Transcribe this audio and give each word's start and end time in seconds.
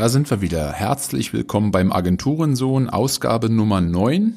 Da 0.00 0.08
sind 0.08 0.30
wir 0.30 0.40
wieder. 0.40 0.72
Herzlich 0.72 1.34
willkommen 1.34 1.72
beim 1.72 1.92
Agenturensohn, 1.92 2.88
Ausgabe 2.88 3.50
Nummer 3.50 3.82
9. 3.82 4.32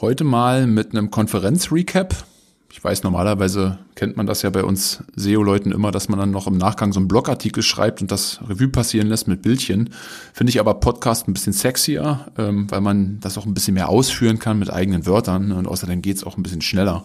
Heute 0.00 0.24
mal 0.24 0.66
mit 0.66 0.90
einem 0.90 1.12
Konferenz-Recap. 1.12 2.24
Ich 2.72 2.82
weiß, 2.82 3.04
normalerweise 3.04 3.78
kennt 3.94 4.16
man 4.16 4.26
das 4.26 4.42
ja 4.42 4.50
bei 4.50 4.64
uns 4.64 5.04
SEO-Leuten 5.14 5.70
immer, 5.70 5.92
dass 5.92 6.08
man 6.08 6.18
dann 6.18 6.32
noch 6.32 6.48
im 6.48 6.58
Nachgang 6.58 6.92
so 6.92 6.98
einen 6.98 7.06
Blogartikel 7.06 7.62
schreibt 7.62 8.02
und 8.02 8.10
das 8.10 8.40
Revue 8.48 8.66
passieren 8.66 9.06
lässt 9.06 9.28
mit 9.28 9.42
Bildchen. 9.42 9.90
Finde 10.32 10.50
ich 10.50 10.58
aber 10.58 10.74
Podcast 10.74 11.28
ein 11.28 11.34
bisschen 11.34 11.52
sexier, 11.52 12.26
ähm, 12.36 12.68
weil 12.68 12.80
man 12.80 13.20
das 13.20 13.38
auch 13.38 13.46
ein 13.46 13.54
bisschen 13.54 13.74
mehr 13.74 13.90
ausführen 13.90 14.40
kann 14.40 14.58
mit 14.58 14.72
eigenen 14.72 15.06
Wörtern 15.06 15.52
und 15.52 15.68
außerdem 15.68 16.02
geht's 16.02 16.24
auch 16.24 16.36
ein 16.36 16.42
bisschen 16.42 16.62
schneller. 16.62 17.04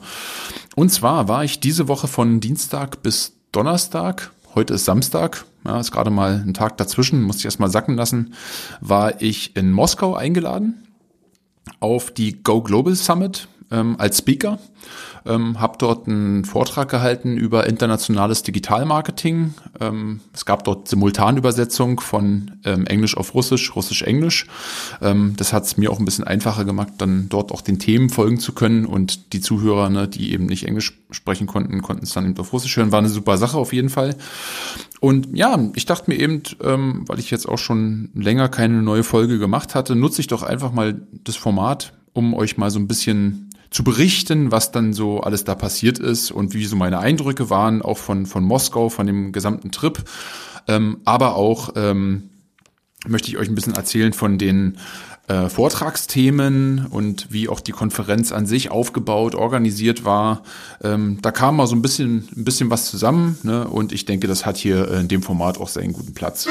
Und 0.76 0.90
zwar 0.90 1.28
war 1.28 1.44
ich 1.44 1.60
diese 1.60 1.88
Woche 1.88 2.08
von 2.08 2.40
Dienstag 2.40 3.04
bis 3.04 3.34
Donnerstag 3.52 4.32
heute 4.56 4.74
ist 4.74 4.86
Samstag, 4.86 5.46
ja, 5.66 5.80
ist 5.80 5.92
gerade 5.92 6.12
mal 6.12 6.44
ein 6.46 6.54
Tag 6.54 6.78
dazwischen, 6.78 7.22
muss 7.22 7.38
ich 7.38 7.46
erstmal 7.46 7.70
sacken 7.70 7.96
lassen, 7.96 8.34
war 8.82 9.22
ich 9.22 9.56
in 9.56 9.72
Moskau 9.72 10.16
eingeladen 10.16 10.84
auf 11.80 12.12
die 12.12 12.44
Go 12.44 12.62
Global 12.62 12.96
Summit 12.96 13.48
ähm, 13.72 13.96
als 13.98 14.20
Speaker 14.20 14.60
ähm, 15.26 15.60
habe 15.60 15.78
dort 15.80 16.08
einen 16.08 16.46
Vortrag 16.46 16.90
gehalten 16.90 17.36
über 17.38 17.66
internationales 17.66 18.44
Digitalmarketing. 18.44 19.56
Ähm, 19.80 20.20
es 20.34 20.46
gab 20.46 20.64
dort 20.64 20.88
Simultanübersetzung 20.88 22.00
von 22.00 22.52
ähm, 22.64 22.86
Englisch 22.86 23.18
auf 23.18 23.34
Russisch, 23.34 23.76
Russisch-Englisch. 23.76 24.48
Ähm, 25.02 25.34
das 25.38 25.52
hat 25.52 25.64
es 25.64 25.78
mir 25.78 25.92
auch 25.92 26.00
ein 26.00 26.06
bisschen 26.06 26.26
einfacher 26.26 26.64
gemacht, 26.64 26.94
dann 27.00 27.28
dort 27.30 27.52
auch 27.52 27.62
den 27.62 27.80
Themen 27.80 28.10
folgen 28.10 28.40
zu 28.40 28.54
können 28.54 28.86
und 28.86 29.34
die 29.34 29.42
Zuhörer, 29.42 29.90
ne, 29.90 30.08
die 30.08 30.32
eben 30.32 30.46
nicht 30.46 30.68
Englisch 30.68 30.94
sprechen 31.10 31.48
konnten, 31.48 31.82
konnten 31.82 32.04
es 32.04 32.14
dann 32.14 32.26
eben 32.26 32.38
auf 32.38 32.54
Russisch 32.54 32.78
hören. 32.78 32.92
War 32.92 33.00
eine 33.00 33.10
super 33.10 33.38
Sache 33.38 33.58
auf 33.58 33.74
jeden 33.74 33.90
Fall. 33.90 34.16
Und 35.00 35.36
ja, 35.36 35.60
ich 35.76 35.86
dachte 35.86 36.10
mir 36.10 36.20
eben, 36.20 36.44
ähm, 36.64 37.04
weil 37.08 37.20
ich 37.20 37.32
jetzt 37.32 37.48
auch 37.48 37.58
schon 37.58 38.10
länger 38.14 38.50
keine 38.50 38.82
neue 38.82 39.04
Folge 39.04 39.40
gemacht 39.40 39.76
hatte, 39.76 39.96
nutze 39.96 40.22
ich 40.22 40.28
doch 40.28 40.44
einfach 40.44 40.72
mal 40.72 41.02
das 41.24 41.36
Format, 41.36 41.94
um 42.14 42.34
euch 42.34 42.58
mal 42.58 42.70
so 42.70 42.80
ein 42.80 42.88
bisschen 42.88 43.45
zu 43.70 43.84
berichten, 43.84 44.52
was 44.52 44.72
dann 44.72 44.94
so 44.94 45.22
alles 45.22 45.44
da 45.44 45.56
passiert 45.56 46.00
ist 46.00 46.32
und 46.32 46.54
wie 46.54 46.66
so 46.66 46.76
meine 46.76 47.00
Eindrücke 47.00 47.50
waren, 47.50 47.82
auch 47.82 47.98
von, 47.98 48.26
von 48.26 48.44
Moskau, 48.44 48.90
von 48.90 49.08
dem 49.08 49.32
gesamten 49.32 49.72
Trip. 49.72 50.04
Ähm, 50.68 50.98
aber 51.06 51.36
auch 51.36 51.74
ähm, 51.76 52.30
möchte 53.08 53.30
ich 53.30 53.38
euch 53.38 53.48
ein 53.48 53.56
bisschen 53.56 53.76
erzählen 53.76 54.14
von 54.14 54.38
den 54.38 54.78
äh, 55.28 55.50
Vortragsthemen 55.50 56.88
und 56.88 57.28
wie 57.32 57.50
auch 57.50 57.60
die 57.60 57.72
Konferenz 57.72 58.32
an 58.32 58.46
sich 58.46 58.72
aufgebaut, 58.72 59.36
organisiert 59.36 60.06
war. 60.06 60.44
Ähm, 60.84 61.20
da 61.22 61.32
kam 61.32 61.58
mal 61.58 61.68
so 61.68 61.76
ein 61.76 61.82
bisschen, 61.82 62.28
ein 62.36 62.44
bisschen 62.44 62.70
was 62.70 62.90
zusammen 62.90 63.38
ne? 63.44 63.68
und 63.68 63.92
ich 63.92 64.06
denke, 64.06 64.28
das 64.28 64.46
hat 64.46 64.58
hier 64.58 64.92
in 64.92 65.08
dem 65.08 65.24
Format 65.24 65.58
auch 65.58 65.70
seinen 65.70 65.94
guten 65.94 66.14
Platz. 66.14 66.48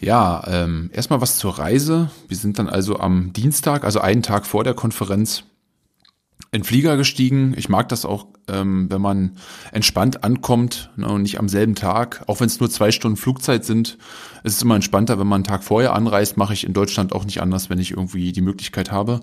Ja, 0.00 0.42
ähm, 0.46 0.90
erstmal 0.94 1.20
was 1.20 1.36
zur 1.36 1.58
Reise. 1.58 2.10
Wir 2.26 2.36
sind 2.36 2.58
dann 2.58 2.68
also 2.68 2.98
am 2.98 3.32
Dienstag, 3.34 3.84
also 3.84 4.00
einen 4.00 4.22
Tag 4.22 4.46
vor 4.46 4.64
der 4.64 4.72
Konferenz, 4.72 5.44
in 6.52 6.64
Flieger 6.64 6.96
gestiegen. 6.96 7.54
Ich 7.56 7.68
mag 7.68 7.88
das 7.90 8.04
auch, 8.04 8.26
ähm, 8.48 8.90
wenn 8.90 9.00
man 9.00 9.36
entspannt 9.70 10.24
ankommt 10.24 10.90
ne, 10.96 11.08
und 11.08 11.22
nicht 11.22 11.38
am 11.38 11.48
selben 11.48 11.76
Tag. 11.76 12.24
Auch 12.26 12.40
wenn 12.40 12.48
es 12.48 12.58
nur 12.58 12.68
zwei 12.68 12.90
Stunden 12.90 13.16
Flugzeit 13.16 13.64
sind, 13.64 13.98
ist 14.42 14.56
es 14.56 14.62
immer 14.62 14.74
entspannter, 14.74 15.20
wenn 15.20 15.28
man 15.28 15.38
einen 15.38 15.44
Tag 15.44 15.62
vorher 15.62 15.94
anreist. 15.94 16.36
Mache 16.36 16.52
ich 16.52 16.66
in 16.66 16.72
Deutschland 16.72 17.12
auch 17.12 17.24
nicht 17.24 17.40
anders, 17.40 17.70
wenn 17.70 17.78
ich 17.78 17.92
irgendwie 17.92 18.32
die 18.32 18.40
Möglichkeit 18.40 18.90
habe. 18.90 19.20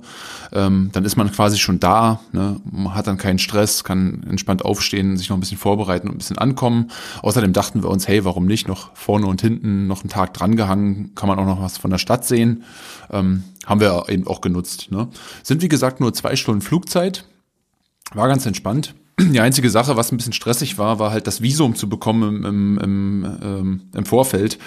Ähm, 0.54 0.90
dann 0.94 1.04
ist 1.04 1.18
man 1.18 1.30
quasi 1.30 1.58
schon 1.58 1.82
da, 1.82 2.22
ne, 2.32 2.62
man 2.64 2.96
hat 2.96 3.08
dann 3.08 3.18
keinen 3.18 3.40
Stress, 3.40 3.84
kann 3.84 4.26
entspannt 4.30 4.64
aufstehen, 4.64 5.18
sich 5.18 5.28
noch 5.28 5.36
ein 5.36 5.42
bisschen 5.42 5.58
vorbereiten 5.58 6.08
und 6.08 6.16
ein 6.16 6.20
bisschen 6.20 6.38
ankommen. 6.38 6.92
Außerdem 7.24 7.52
dachten 7.52 7.84
wir 7.84 7.90
uns, 7.90 8.08
hey, 8.08 8.24
warum 8.24 8.46
nicht 8.46 8.70
noch 8.70 8.96
vorne 8.96 9.26
und 9.28 9.42
hinten 9.42 9.88
noch 9.88 10.02
einen 10.02 10.10
Tag 10.10 10.34
drangehangen, 10.34 11.14
kann 11.16 11.28
man 11.28 11.40
auch 11.40 11.46
noch 11.46 11.62
was 11.62 11.78
von 11.78 11.92
der 11.92 11.98
Stadt 11.98 12.24
sehen. 12.24 12.64
Ähm, 13.12 13.44
haben 13.68 13.82
wir 13.82 14.06
eben 14.10 14.26
auch 14.26 14.42
genutzt. 14.42 14.88
Ne? 14.90 15.10
Sind 15.44 15.62
wie 15.62 15.70
gesagt 15.70 16.00
nur 16.00 16.14
zwei 16.14 16.36
Stunden 16.36 16.62
Flugzeit. 16.62 17.26
War 18.14 18.28
ganz 18.28 18.46
entspannt. 18.46 18.96
Die 19.20 19.40
einzige 19.40 19.70
Sache, 19.70 19.98
was 19.98 20.12
ein 20.12 20.18
bisschen 20.18 20.34
stressig 20.34 20.78
war, 20.78 21.00
war 21.00 21.12
halt 21.12 21.28
das 21.28 21.42
Visum 21.42 21.76
zu 21.76 21.90
bekommen 21.90 22.46
im, 22.46 22.46
im, 22.46 22.78
im, 22.78 23.38
ähm, 23.42 23.82
im 23.94 24.06
Vorfeld, 24.06 24.58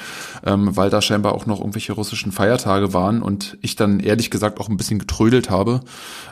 ähm, 0.45 0.77
weil 0.77 0.91
da 0.91 1.01
scheinbar 1.01 1.35
auch 1.35 1.47
noch 1.47 1.61
irgendwelche 1.61 1.93
russischen 1.93 2.33
Feiertage 2.33 2.93
waren 2.93 3.23
und 3.23 3.57
ich 3.63 3.77
dann 3.77 4.01
ehrlich 4.01 4.31
gesagt 4.31 4.61
auch 4.61 4.69
ein 4.69 4.77
bisschen 4.77 4.99
getrödelt 4.99 5.51
habe. 5.51 5.81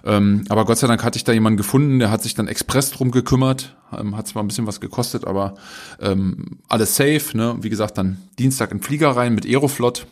Ähm, 0.04 0.44
aber 0.48 0.64
Gott 0.64 0.78
sei 0.78 0.88
Dank 0.88 1.04
hatte 1.04 1.16
ich 1.16 1.24
da 1.24 1.32
jemanden 1.32 1.56
gefunden, 1.56 2.00
der 2.00 2.10
hat 2.10 2.22
sich 2.22 2.34
dann 2.34 2.48
express 2.48 2.90
drum 2.90 3.12
gekümmert, 3.12 3.76
ähm, 3.96 4.16
hat 4.16 4.26
zwar 4.26 4.42
ein 4.42 4.48
bisschen 4.48 4.66
was 4.66 4.80
gekostet, 4.80 5.24
aber 5.24 5.54
ähm, 6.00 6.58
alles 6.68 6.96
safe. 6.96 7.36
Ne? 7.36 7.56
Wie 7.60 7.70
gesagt, 7.70 7.96
dann 7.98 8.18
Dienstag 8.38 8.72
in 8.72 8.82
Flieger 8.82 9.10
rein 9.10 9.34
mit 9.34 9.46
Aeroflot 9.46 10.06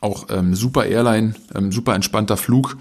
auch 0.00 0.26
ähm, 0.30 0.54
super 0.54 0.86
Airline, 0.86 1.34
ähm, 1.54 1.72
super 1.72 1.94
entspannter 1.94 2.36
Flug, 2.36 2.76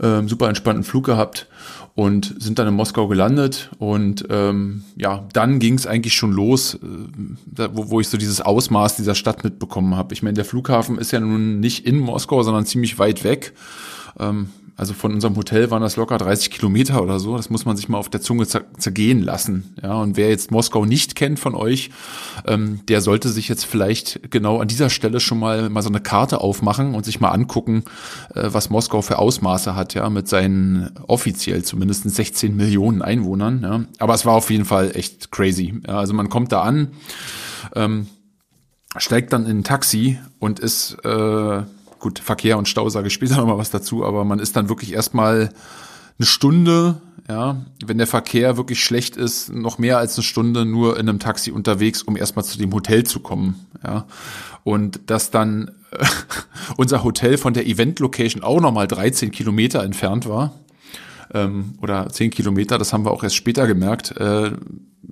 ähm, 0.00 0.28
super 0.28 0.48
entspannten 0.48 0.84
Flug 0.84 1.04
gehabt 1.04 1.46
und 1.94 2.34
sind 2.38 2.58
dann 2.58 2.68
in 2.68 2.74
Moskau 2.74 3.08
gelandet 3.08 3.70
und 3.78 4.26
ähm, 4.28 4.84
ja, 4.96 5.26
dann 5.32 5.58
ging 5.58 5.74
es 5.74 5.86
eigentlich 5.86 6.14
schon 6.14 6.32
los, 6.32 6.74
äh, 6.74 7.68
wo, 7.72 7.90
wo 7.90 8.00
ich 8.00 8.08
so 8.08 8.18
dieses 8.18 8.40
Ausmaß 8.42 8.96
dieser 8.96 9.14
Stadt 9.14 9.42
mitbekommen 9.44 9.96
habe. 9.96 10.12
Ich 10.12 10.22
meine, 10.22 10.34
der 10.34 10.44
Flughafen 10.44 10.98
ist 10.98 11.12
ja 11.12 11.20
nun 11.20 11.60
nicht 11.60 11.86
in 11.86 11.98
Moskau, 11.98 12.42
sondern 12.42 12.66
ziemlich 12.66 12.98
weit 12.98 13.24
weg. 13.24 13.54
Ähm, 14.20 14.50
also 14.76 14.92
von 14.92 15.14
unserem 15.14 15.36
Hotel 15.36 15.70
waren 15.70 15.80
das 15.80 15.96
locker 15.96 16.18
30 16.18 16.50
Kilometer 16.50 17.02
oder 17.02 17.18
so. 17.18 17.36
Das 17.36 17.48
muss 17.48 17.64
man 17.64 17.76
sich 17.76 17.88
mal 17.88 17.96
auf 17.96 18.10
der 18.10 18.20
Zunge 18.20 18.46
zergehen 18.46 19.22
lassen. 19.22 19.74
Ja, 19.82 19.94
und 19.94 20.18
wer 20.18 20.28
jetzt 20.28 20.50
Moskau 20.50 20.84
nicht 20.84 21.14
kennt 21.14 21.38
von 21.38 21.54
euch, 21.54 21.90
ähm, 22.46 22.80
der 22.86 23.00
sollte 23.00 23.30
sich 23.30 23.48
jetzt 23.48 23.64
vielleicht 23.64 24.30
genau 24.30 24.60
an 24.60 24.68
dieser 24.68 24.90
Stelle 24.90 25.20
schon 25.20 25.38
mal 25.38 25.70
mal 25.70 25.82
so 25.82 25.88
eine 25.88 26.00
Karte 26.00 26.42
aufmachen 26.42 26.94
und 26.94 27.06
sich 27.06 27.20
mal 27.20 27.30
angucken, 27.30 27.84
äh, 28.34 28.48
was 28.52 28.68
Moskau 28.68 29.00
für 29.00 29.18
Ausmaße 29.18 29.74
hat, 29.74 29.94
ja, 29.94 30.10
mit 30.10 30.28
seinen 30.28 30.90
offiziell 31.06 31.64
zumindest 31.64 32.08
16 32.08 32.54
Millionen 32.54 33.00
Einwohnern. 33.00 33.62
Ja. 33.62 33.84
Aber 33.98 34.14
es 34.14 34.26
war 34.26 34.34
auf 34.34 34.50
jeden 34.50 34.66
Fall 34.66 34.90
echt 34.94 35.30
crazy. 35.30 35.80
Ja, 35.86 35.98
also 35.98 36.12
man 36.12 36.28
kommt 36.28 36.52
da 36.52 36.62
an. 36.62 36.88
Ähm, 37.74 38.08
steigt 38.98 39.32
dann 39.32 39.46
in 39.46 39.58
ein 39.58 39.64
Taxi 39.64 40.18
und 40.38 40.60
ist 40.60 40.96
äh, 41.04 41.62
gut, 42.06 42.20
Verkehr 42.20 42.56
und 42.56 42.68
Stau 42.68 42.88
sage 42.88 43.08
ich 43.08 43.14
später 43.14 43.36
nochmal 43.38 43.58
was 43.58 43.70
dazu, 43.70 44.04
aber 44.04 44.24
man 44.24 44.38
ist 44.38 44.54
dann 44.54 44.68
wirklich 44.68 44.92
erstmal 44.92 45.50
eine 46.18 46.26
Stunde, 46.26 47.00
ja, 47.28 47.56
wenn 47.84 47.98
der 47.98 48.06
Verkehr 48.06 48.56
wirklich 48.56 48.82
schlecht 48.82 49.16
ist, 49.16 49.52
noch 49.52 49.78
mehr 49.78 49.98
als 49.98 50.16
eine 50.16 50.22
Stunde 50.22 50.64
nur 50.64 51.00
in 51.00 51.08
einem 51.08 51.18
Taxi 51.18 51.50
unterwegs, 51.50 52.04
um 52.04 52.16
erstmal 52.16 52.44
zu 52.44 52.58
dem 52.58 52.72
Hotel 52.72 53.02
zu 53.02 53.18
kommen, 53.18 53.66
ja. 53.84 54.06
Und 54.62 55.10
dass 55.10 55.32
dann 55.32 55.72
unser 56.76 57.02
Hotel 57.02 57.38
von 57.38 57.54
der 57.54 57.66
Event-Location 57.66 58.44
auch 58.44 58.60
nochmal 58.60 58.86
13 58.86 59.32
Kilometer 59.32 59.82
entfernt 59.82 60.28
war, 60.28 60.52
ähm, 61.34 61.74
oder 61.82 62.08
10 62.08 62.30
Kilometer, 62.30 62.78
das 62.78 62.92
haben 62.92 63.04
wir 63.04 63.10
auch 63.10 63.24
erst 63.24 63.34
später 63.34 63.66
gemerkt, 63.66 64.16
äh, 64.16 64.52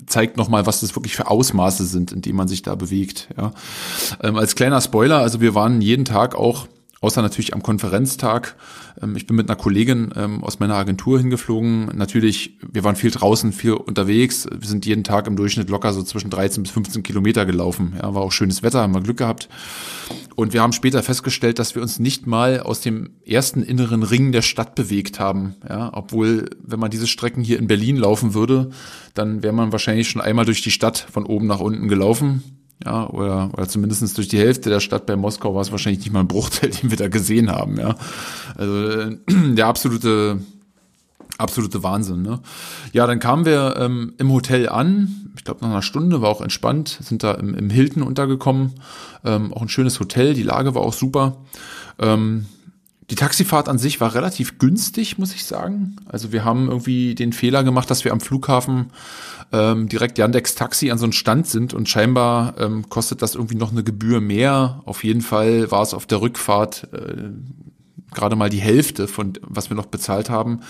zeigt 0.06 0.37
nochmal, 0.37 0.64
was 0.67 0.81
das 0.81 0.94
wirklich 0.94 1.17
für 1.17 1.29
Ausmaße 1.29 1.85
sind, 1.87 2.12
in 2.12 2.23
denen 2.23 2.37
man 2.37 2.47
sich 2.47 2.62
da 2.62 2.76
bewegt. 2.76 3.29
Ja. 3.37 3.50
Ähm, 4.23 4.37
als 4.37 4.55
kleiner 4.55 4.81
Spoiler, 4.81 5.19
also 5.19 5.40
wir 5.40 5.56
waren 5.56 5.81
jeden 5.81 6.05
Tag 6.05 6.37
auch 6.37 6.69
außer 7.04 7.20
natürlich 7.20 7.52
am 7.52 7.62
Konferenztag. 7.62 8.56
Ähm, 9.00 9.14
ich 9.14 9.26
bin 9.26 9.36
mit 9.36 9.48
einer 9.48 9.56
Kollegin 9.56 10.10
ähm, 10.16 10.42
aus 10.42 10.58
meiner 10.58 10.76
Agentur 10.76 11.18
hingeflogen. 11.18 11.90
Natürlich, 11.94 12.58
wir 12.72 12.82
waren 12.82 12.96
viel 12.96 13.10
draußen, 13.10 13.52
viel 13.52 13.72
unterwegs. 13.72 14.46
Wir 14.50 14.66
sind 14.66 14.86
jeden 14.86 15.04
Tag 15.04 15.26
im 15.26 15.36
Durchschnitt 15.36 15.68
locker 15.68 15.92
so 15.92 16.02
zwischen 16.02 16.30
13 16.30 16.62
bis 16.62 16.72
15 16.72 17.02
Kilometer 17.02 17.44
gelaufen. 17.44 17.92
Ja, 18.00 18.14
war 18.14 18.22
auch 18.22 18.32
schönes 18.32 18.62
Wetter, 18.62 18.80
haben 18.80 18.94
wir 18.94 19.02
Glück 19.02 19.18
gehabt. 19.18 19.50
Und 20.34 20.54
wir 20.54 20.62
haben 20.62 20.72
später 20.72 21.02
festgestellt, 21.02 21.58
dass 21.58 21.74
wir 21.74 21.82
uns 21.82 21.98
nicht 21.98 22.26
mal 22.26 22.60
aus 22.60 22.80
dem 22.80 23.10
ersten 23.26 23.62
inneren 23.62 24.02
Ring 24.02 24.32
der 24.32 24.42
Stadt 24.42 24.74
bewegt 24.74 25.20
haben. 25.20 25.56
Ja, 25.68 25.90
obwohl, 25.92 26.48
wenn 26.62 26.80
man 26.80 26.90
diese 26.90 27.06
Strecken 27.06 27.44
hier 27.44 27.58
in 27.58 27.66
Berlin 27.66 27.96
laufen 27.96 28.32
würde, 28.32 28.70
dann 29.12 29.42
wäre 29.42 29.52
man 29.52 29.72
wahrscheinlich 29.72 30.08
schon 30.08 30.22
einmal 30.22 30.46
durch 30.46 30.62
die 30.62 30.70
Stadt 30.70 31.06
von 31.12 31.26
oben 31.26 31.46
nach 31.46 31.60
unten 31.60 31.86
gelaufen 31.88 32.42
ja, 32.85 33.09
oder, 33.09 33.50
oder 33.53 33.69
zumindest 33.69 34.17
durch 34.17 34.29
die 34.29 34.38
Hälfte 34.38 34.71
der 34.71 34.81
Stadt 34.81 35.06
bei 35.06 35.17
Moskau 35.17 35.55
war 35.55 35.62
es 35.62 35.71
wahrscheinlich 35.71 36.00
nicht 36.00 36.12
mal 36.12 36.21
ein 36.21 36.29
Bruchteil, 36.29 36.71
den 36.82 36.91
wir 36.91 36.97
da 36.97 37.09
gesehen 37.09 37.50
haben, 37.50 37.79
ja. 37.79 37.94
Also 38.56 38.88
äh, 38.88 39.17
der 39.55 39.67
absolute, 39.67 40.41
absolute 41.38 41.82
Wahnsinn, 41.82 42.23
ne? 42.23 42.41
Ja, 42.93 43.06
dann 43.06 43.21
kamen 43.21 43.44
wir 43.44 43.76
ähm, 43.79 44.15
im 44.19 44.32
Hotel 44.32 44.69
an, 44.69 45.32
ich 45.37 45.44
glaube 45.44 45.61
nach 45.62 45.71
einer 45.71 45.82
Stunde, 45.82 46.23
war 46.23 46.31
auch 46.31 46.41
entspannt, 46.41 46.99
sind 47.03 47.23
da 47.23 47.32
im, 47.32 47.55
im 47.55 47.71
Hilton 47.71 48.03
untergekommen, 48.03 48.73
ähm, 49.25 49.53
auch 49.53 49.62
ein 49.62 49.69
schönes 49.69 50.00
Hotel, 50.00 50.35
die 50.35 50.43
Lage 50.43 50.75
war 50.75 50.82
auch 50.82 50.93
super. 50.93 51.37
Ähm, 51.99 52.47
die 53.10 53.16
Taxifahrt 53.16 53.68
an 53.68 53.78
sich 53.78 54.00
war 54.00 54.14
relativ 54.14 54.58
günstig, 54.58 55.18
muss 55.18 55.34
ich 55.34 55.44
sagen. 55.44 55.96
Also 56.06 56.32
wir 56.32 56.44
haben 56.44 56.68
irgendwie 56.68 57.14
den 57.14 57.32
Fehler 57.32 57.62
gemacht, 57.62 57.90
dass 57.90 58.04
wir 58.04 58.12
am 58.12 58.20
Flughafen 58.20 58.86
ähm, 59.52 59.88
direkt 59.88 60.16
Yandex 60.16 60.54
Taxi 60.54 60.90
an 60.90 60.98
so 60.98 61.04
einem 61.04 61.12
Stand 61.12 61.46
sind 61.46 61.74
und 61.74 61.88
scheinbar 61.88 62.54
ähm, 62.58 62.88
kostet 62.88 63.20
das 63.20 63.34
irgendwie 63.34 63.56
noch 63.56 63.72
eine 63.72 63.84
Gebühr 63.84 64.20
mehr. 64.20 64.82
Auf 64.86 65.04
jeden 65.04 65.20
Fall 65.20 65.70
war 65.70 65.82
es 65.82 65.92
auf 65.92 66.06
der 66.06 66.22
Rückfahrt 66.22 66.88
äh, 66.92 67.30
gerade 68.14 68.36
mal 68.36 68.48
die 68.48 68.60
Hälfte 68.60 69.06
von 69.06 69.34
was 69.42 69.70
wir 69.70 69.76
noch 69.76 69.86
bezahlt 69.86 70.30
haben. 70.30 70.60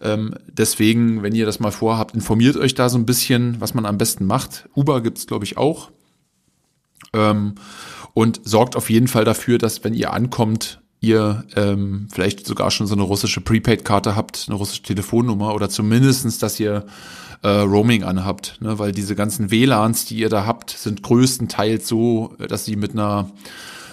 Ähm, 0.00 0.34
deswegen, 0.46 1.22
wenn 1.24 1.34
ihr 1.34 1.46
das 1.46 1.58
mal 1.58 1.72
vorhabt, 1.72 2.14
informiert 2.14 2.56
euch 2.56 2.74
da 2.74 2.88
so 2.88 2.98
ein 2.98 3.06
bisschen, 3.06 3.60
was 3.60 3.74
man 3.74 3.84
am 3.84 3.98
besten 3.98 4.26
macht. 4.26 4.68
Uber 4.76 5.02
gibt's 5.02 5.26
glaube 5.26 5.44
ich 5.44 5.56
auch. 5.56 5.90
Ähm, 7.12 7.56
und 8.14 8.40
sorgt 8.44 8.76
auf 8.76 8.90
jeden 8.90 9.08
Fall 9.08 9.24
dafür, 9.24 9.58
dass 9.58 9.82
wenn 9.82 9.94
ihr 9.94 10.12
ankommt, 10.12 10.79
ihr 11.00 11.44
ähm, 11.56 12.08
vielleicht 12.12 12.46
sogar 12.46 12.70
schon 12.70 12.86
so 12.86 12.94
eine 12.94 13.02
russische 13.02 13.40
Prepaid-Karte 13.40 14.16
habt, 14.16 14.46
eine 14.48 14.56
russische 14.56 14.82
Telefonnummer 14.82 15.54
oder 15.54 15.70
zumindestens, 15.70 16.38
dass 16.38 16.60
ihr 16.60 16.84
äh, 17.42 17.48
Roaming 17.48 18.02
anhabt, 18.04 18.58
ne? 18.60 18.78
weil 18.78 18.92
diese 18.92 19.14
ganzen 19.14 19.50
WLANs, 19.50 20.04
die 20.04 20.16
ihr 20.16 20.28
da 20.28 20.44
habt, 20.44 20.70
sind 20.70 21.02
größtenteils 21.02 21.88
so, 21.88 22.34
dass 22.48 22.64
sie 22.64 22.76
mit 22.76 22.92
einer 22.92 23.30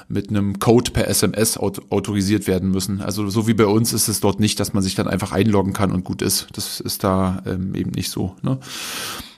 mit 0.10 0.30
einem 0.30 0.60
Code 0.60 0.92
per 0.92 1.10
SMS 1.10 1.58
autorisiert 1.58 2.48
werden 2.48 2.72
müssen. 2.72 3.02
Also 3.02 3.30
so 3.30 3.46
wie 3.46 3.54
bei 3.54 3.66
uns 3.66 3.92
ist 3.92 4.08
es 4.08 4.22
dort 4.22 4.40
nicht, 4.40 4.58
dass 4.58 4.74
man 4.74 4.82
sich 4.82 4.96
dann 4.96 5.10
einfach 5.10 5.34
einloggen 5.34 5.74
kann 5.74 5.92
und 5.92 6.06
gut 6.06 6.22
ist. 6.22 6.48
Das 6.54 6.80
ist 6.80 7.04
da 7.04 7.44
ähm, 7.46 7.76
eben 7.76 7.92
nicht 7.92 8.10
so. 8.10 8.34
Ne? 8.42 8.58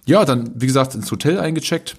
Ja, 0.05 0.25
dann 0.25 0.51
wie 0.53 0.67
gesagt 0.67 0.93
ins 0.93 1.09
Hotel 1.09 1.39
eingecheckt 1.39 1.97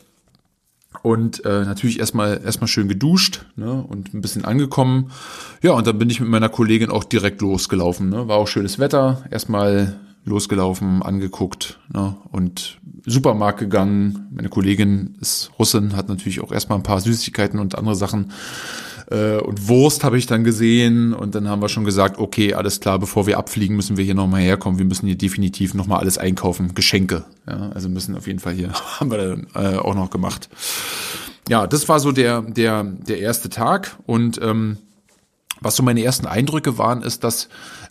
und 1.03 1.45
äh, 1.45 1.65
natürlich 1.65 1.99
erstmal 2.01 2.41
erstmal 2.45 2.69
schön 2.69 2.89
geduscht 2.89 3.47
ne, 3.57 3.83
und 3.83 4.13
ein 4.13 4.21
bisschen 4.21 4.45
angekommen. 4.45 5.13
Ja, 5.63 5.73
und 5.73 5.87
dann 5.87 5.99
bin 5.99 6.11
ich 6.11 6.21
mit 6.21 6.29
meiner 6.29 6.49
Kollegin 6.49 6.91
auch 6.91 7.05
direkt 7.05 7.41
losgelaufen. 7.41 8.11
Ne. 8.11 8.29
War 8.29 8.37
auch 8.37 8.49
schönes 8.49 8.79
Wetter. 8.79 9.25
Erstmal 9.31 9.99
losgelaufen, 10.25 11.03
angeguckt 11.03 11.79
ne, 11.93 12.17
und 12.31 12.81
Supermarkt 13.07 13.59
gegangen. 13.59 14.29
Meine 14.33 14.49
Kollegin 14.49 15.17
ist 15.21 15.51
Russin, 15.59 15.97
hat 15.97 16.09
natürlich 16.09 16.41
auch 16.41 16.53
erstmal 16.53 16.79
ein 16.79 16.85
paar 16.85 17.01
Süßigkeiten 17.01 17.59
und 17.59 17.79
andere 17.79 17.95
Sachen. 17.95 18.33
Äh, 19.11 19.39
und 19.39 19.69
Wurst 19.69 20.05
habe 20.05 20.19
ich 20.19 20.27
dann 20.27 20.45
gesehen 20.45 21.13
und 21.13 21.35
dann 21.35 21.49
haben 21.49 21.61
wir 21.61 21.69
schon 21.69 21.85
gesagt, 21.85 22.19
okay, 22.19 22.55
alles 22.55 22.81
klar, 22.81 22.99
bevor 22.99 23.27
wir 23.27 23.39
abfliegen, 23.39 23.77
müssen 23.77 23.97
wir 23.97 24.05
hier 24.05 24.15
nochmal 24.15 24.41
herkommen. 24.41 24.79
Wir 24.79 24.87
müssen 24.87 25.07
hier 25.07 25.19
definitiv 25.19 25.75
nochmal 25.75 26.01
alles 26.01 26.17
einkaufen. 26.19 26.75
Geschenke. 26.75 27.25
Ja, 27.49 27.71
also 27.75 27.89
müssen 27.89 28.17
auf 28.17 28.27
jeden 28.27 28.39
Fall 28.39 28.55
hier, 28.55 28.73
haben 29.01 29.11
wir 29.11 29.19
dann 29.19 29.47
äh, 29.55 29.77
auch 29.77 29.95
noch 29.95 30.11
gemacht. 30.11 30.49
Ja, 31.49 31.67
das 31.67 31.89
war 31.89 31.99
so 31.99 32.13
der, 32.13 32.43
der, 32.43 32.85
der 32.85 33.19
erste 33.19 33.49
Tag 33.49 33.97
und 34.07 34.41
ähm, 34.41 34.79
was 35.61 35.77
so 35.77 35.83
meine 35.83 36.03
ersten 36.03 36.27
Eindrücke 36.27 36.79
waren, 36.79 37.03
ist, 37.03 37.25
dass 37.25 37.49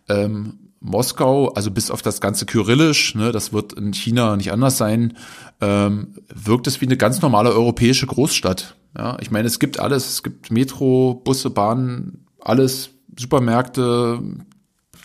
ähm, 0.07 0.60
Moskau, 0.80 1.50
also 1.50 1.71
bis 1.71 1.92
auf 1.92 2.01
das 2.01 2.21
ganze 2.21 2.45
Kyrillisch, 2.45 3.16
ne, 3.16 3.31
das 3.31 3.51
wird 3.51 3.74
in 3.74 3.94
China 3.94 4.38
nicht 4.38 4.51
anders 4.51 4.77
sein, 4.77 5.18
ähm, 5.60 6.16
wirkt 6.33 6.68
es 6.68 6.80
wie 6.80 6.86
eine 6.86 6.98
ganz 6.98 7.21
normale 7.21 7.51
europäische 7.51 8.07
Großstadt. 8.07 8.75
Ja, 8.98 9.18
ich 9.22 9.32
meine, 9.32 9.48
es 9.48 9.60
gibt 9.60 9.80
alles, 9.80 10.10
es 10.10 10.24
gibt 10.24 10.52
Metro, 10.52 11.22
Busse, 11.24 11.50
Bahnen, 11.50 12.26
alles, 12.40 12.90
Supermärkte, 13.18 14.22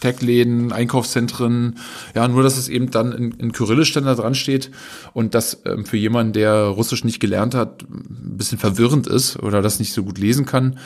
Tech-Läden, 0.01 0.73
Einkaufszentren, 0.73 1.79
ja, 2.15 2.29
nur 2.29 2.43
dass 2.43 2.59
es 2.59 2.69
eben 2.69 2.91
dann 2.91 3.13
in, 3.13 3.33
in 3.33 3.53
Kyrillisch 3.53 3.93
dran 3.93 4.35
steht 4.35 4.71
und 5.13 5.35
das 5.35 5.63
ähm, 5.65 5.87
für 5.87 5.97
jemanden, 5.97 6.33
der 6.33 6.67
Russisch 6.67 7.05
nicht 7.05 7.21
gelernt 7.21 7.55
hat, 7.55 7.83
ein 7.83 8.37
bisschen 8.37 8.59
verwirrend 8.59 9.07
ist 9.07 9.39
oder 9.39 9.63
das 9.63 9.79
nicht 9.79 9.93
so 9.93 10.05
gut 10.05 10.19
lesen 10.19 10.45
kann. 10.45 10.79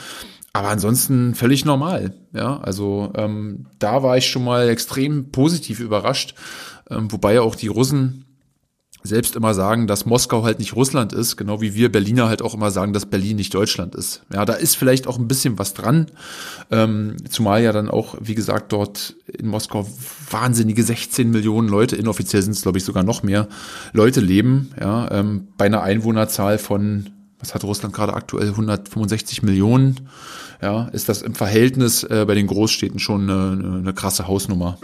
Aber 0.53 0.69
ansonsten 0.69 1.35
völlig 1.35 1.65
normal. 1.65 2.15
Ja, 2.33 2.59
also 2.59 3.11
ähm, 3.15 3.67
da 3.77 4.03
war 4.03 4.17
ich 4.17 4.27
schon 4.27 4.43
mal 4.43 4.69
extrem 4.69 5.31
positiv 5.31 5.79
überrascht, 5.79 6.33
ähm, 6.89 7.11
wobei 7.11 7.41
auch 7.41 7.55
die 7.55 7.67
Russen 7.67 8.25
selbst 9.03 9.35
immer 9.35 9.53
sagen, 9.53 9.87
dass 9.87 10.05
Moskau 10.05 10.43
halt 10.43 10.59
nicht 10.59 10.75
Russland 10.75 11.13
ist, 11.13 11.37
genau 11.37 11.61
wie 11.61 11.73
wir 11.73 11.91
Berliner 11.91 12.27
halt 12.27 12.41
auch 12.41 12.53
immer 12.53 12.71
sagen, 12.71 12.93
dass 12.93 13.05
Berlin 13.05 13.37
nicht 13.37 13.53
Deutschland 13.53 13.95
ist. 13.95 14.23
Ja, 14.33 14.45
da 14.45 14.53
ist 14.53 14.75
vielleicht 14.75 15.07
auch 15.07 15.17
ein 15.17 15.27
bisschen 15.27 15.57
was 15.57 15.73
dran, 15.73 16.07
ähm, 16.69 17.15
zumal 17.29 17.63
ja 17.63 17.71
dann 17.71 17.89
auch, 17.89 18.15
wie 18.19 18.35
gesagt, 18.35 18.73
dort 18.73 19.15
in 19.27 19.47
Moskau 19.47 19.87
wahnsinnige 20.29 20.83
16 20.83 21.29
Millionen 21.29 21.69
Leute, 21.69 21.95
inoffiziell 21.95 22.41
sind 22.41 22.53
es 22.53 22.61
glaube 22.61 22.77
ich 22.77 22.83
sogar 22.83 23.03
noch 23.03 23.23
mehr, 23.23 23.47
Leute 23.93 24.19
leben, 24.19 24.71
ja, 24.79 25.09
ähm, 25.11 25.47
bei 25.57 25.65
einer 25.65 25.81
Einwohnerzahl 25.81 26.57
von 26.57 27.09
was 27.39 27.55
hat 27.55 27.63
Russland 27.63 27.95
gerade 27.95 28.13
aktuell 28.13 28.49
165 28.49 29.43
Millionen, 29.43 30.09
ja, 30.61 30.89
ist 30.89 31.07
das 31.07 31.21
im 31.21 31.35
Verhältnis 31.35 32.03
äh, 32.03 32.25
bei 32.27 32.35
den 32.35 32.47
Großstädten 32.47 32.99
schon 32.99 33.29
eine, 33.29 33.51
eine, 33.51 33.77
eine 33.77 33.93
krasse 33.93 34.27
Hausnummer. 34.27 34.77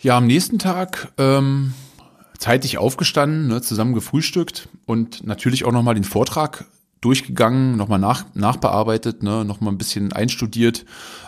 Ja, 0.00 0.18
am 0.18 0.26
nächsten 0.26 0.58
Tag 0.58 1.12
ähm, 1.16 1.72
zeitig 2.38 2.78
aufgestanden, 2.78 3.48
ne, 3.48 3.62
zusammen 3.62 3.94
gefrühstückt 3.94 4.68
und 4.84 5.26
natürlich 5.26 5.64
auch 5.64 5.72
nochmal 5.72 5.94
den 5.94 6.04
Vortrag 6.04 6.66
durchgegangen, 7.00 7.76
nochmal 7.76 7.98
nach, 7.98 8.24
nachbearbeitet, 8.34 9.22
ne, 9.22 9.44
nochmal 9.44 9.72
ein 9.72 9.78
bisschen 9.78 10.12
einstudiert. 10.12 10.84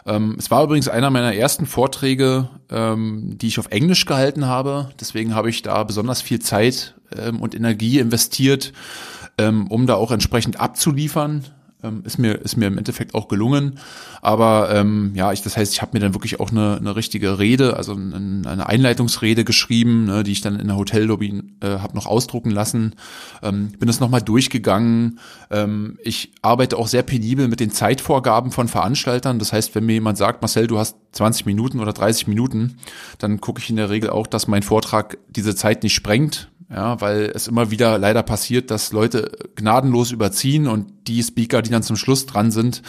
Ähm, 0.06 0.36
es 0.38 0.50
war 0.50 0.64
übrigens 0.64 0.88
einer 0.88 1.10
meiner 1.10 1.34
ersten 1.34 1.66
Vorträge, 1.66 2.48
ähm, 2.70 3.38
die 3.38 3.48
ich 3.48 3.58
auf 3.58 3.68
Englisch 3.68 4.04
gehalten 4.04 4.46
habe. 4.46 4.90
Deswegen 5.00 5.34
habe 5.34 5.50
ich 5.50 5.62
da 5.62 5.82
besonders 5.84 6.20
viel 6.20 6.40
Zeit 6.40 6.94
ähm, 7.16 7.40
und 7.40 7.54
Energie 7.54 7.98
investiert, 7.98 8.72
ähm, 9.38 9.66
um 9.68 9.86
da 9.86 9.94
auch 9.94 10.10
entsprechend 10.10 10.60
abzuliefern. 10.60 11.44
Ähm, 11.82 12.02
ist 12.04 12.18
mir 12.18 12.34
ist 12.34 12.56
mir 12.56 12.66
im 12.66 12.76
Endeffekt 12.76 13.14
auch 13.14 13.28
gelungen. 13.28 13.78
Aber 14.20 14.70
ähm, 14.74 15.12
ja, 15.14 15.32
ich, 15.32 15.42
das 15.42 15.56
heißt, 15.56 15.72
ich 15.72 15.80
habe 15.80 15.92
mir 15.92 16.00
dann 16.00 16.12
wirklich 16.12 16.40
auch 16.40 16.50
eine, 16.50 16.76
eine 16.76 16.96
richtige 16.96 17.38
Rede, 17.38 17.76
also 17.76 17.92
eine, 17.92 18.66
Einleitungsrede 18.66 19.44
geschrieben, 19.44 20.06
ne, 20.06 20.24
die 20.24 20.32
ich 20.32 20.40
dann 20.40 20.58
in 20.58 20.66
der 20.66 20.76
Hotellobby 20.76 21.42
äh, 21.60 21.66
habe 21.78 21.94
noch 21.94 22.06
ausdrucken 22.06 22.50
lassen. 22.50 22.96
Ähm, 23.42 23.68
bin 23.78 23.86
das 23.86 24.00
nochmal 24.00 24.22
durchgegangen. 24.22 25.20
Ähm, 25.50 25.98
ich 26.02 26.32
arbeite 26.42 26.76
auch 26.76 26.88
sehr 26.88 27.04
penibel 27.04 27.46
mit 27.46 27.60
den 27.60 27.70
Zeitvorgaben 27.70 28.50
von 28.50 28.66
Veranstaltern. 28.66 29.38
Das 29.38 29.52
heißt, 29.52 29.74
wenn 29.76 29.86
mir 29.86 29.94
jemand 29.94 30.18
sagt, 30.18 30.42
Marcel, 30.42 30.66
du 30.66 30.78
hast 30.78 30.96
20 31.12 31.46
Minuten 31.46 31.78
oder 31.78 31.92
30 31.92 32.26
Minuten, 32.26 32.78
dann 33.18 33.40
gucke 33.40 33.60
ich 33.60 33.70
in 33.70 33.76
der 33.76 33.88
Regel 33.88 34.10
auch, 34.10 34.26
dass 34.26 34.48
mein 34.48 34.64
Vortrag 34.64 35.18
diese 35.28 35.54
Zeit 35.54 35.84
nicht 35.84 35.94
sprengt 35.94 36.50
ja, 36.70 37.00
weil 37.00 37.32
es 37.34 37.48
immer 37.48 37.70
wieder 37.70 37.98
leider 37.98 38.22
passiert, 38.22 38.70
dass 38.70 38.92
Leute 38.92 39.32
gnadenlos 39.56 40.12
überziehen 40.12 40.66
und 40.66 40.92
die 41.06 41.22
Speaker, 41.22 41.62
die 41.62 41.70
dann 41.70 41.82
zum 41.82 41.96
Schluss 41.96 42.26
dran 42.26 42.50
sind, 42.50 42.82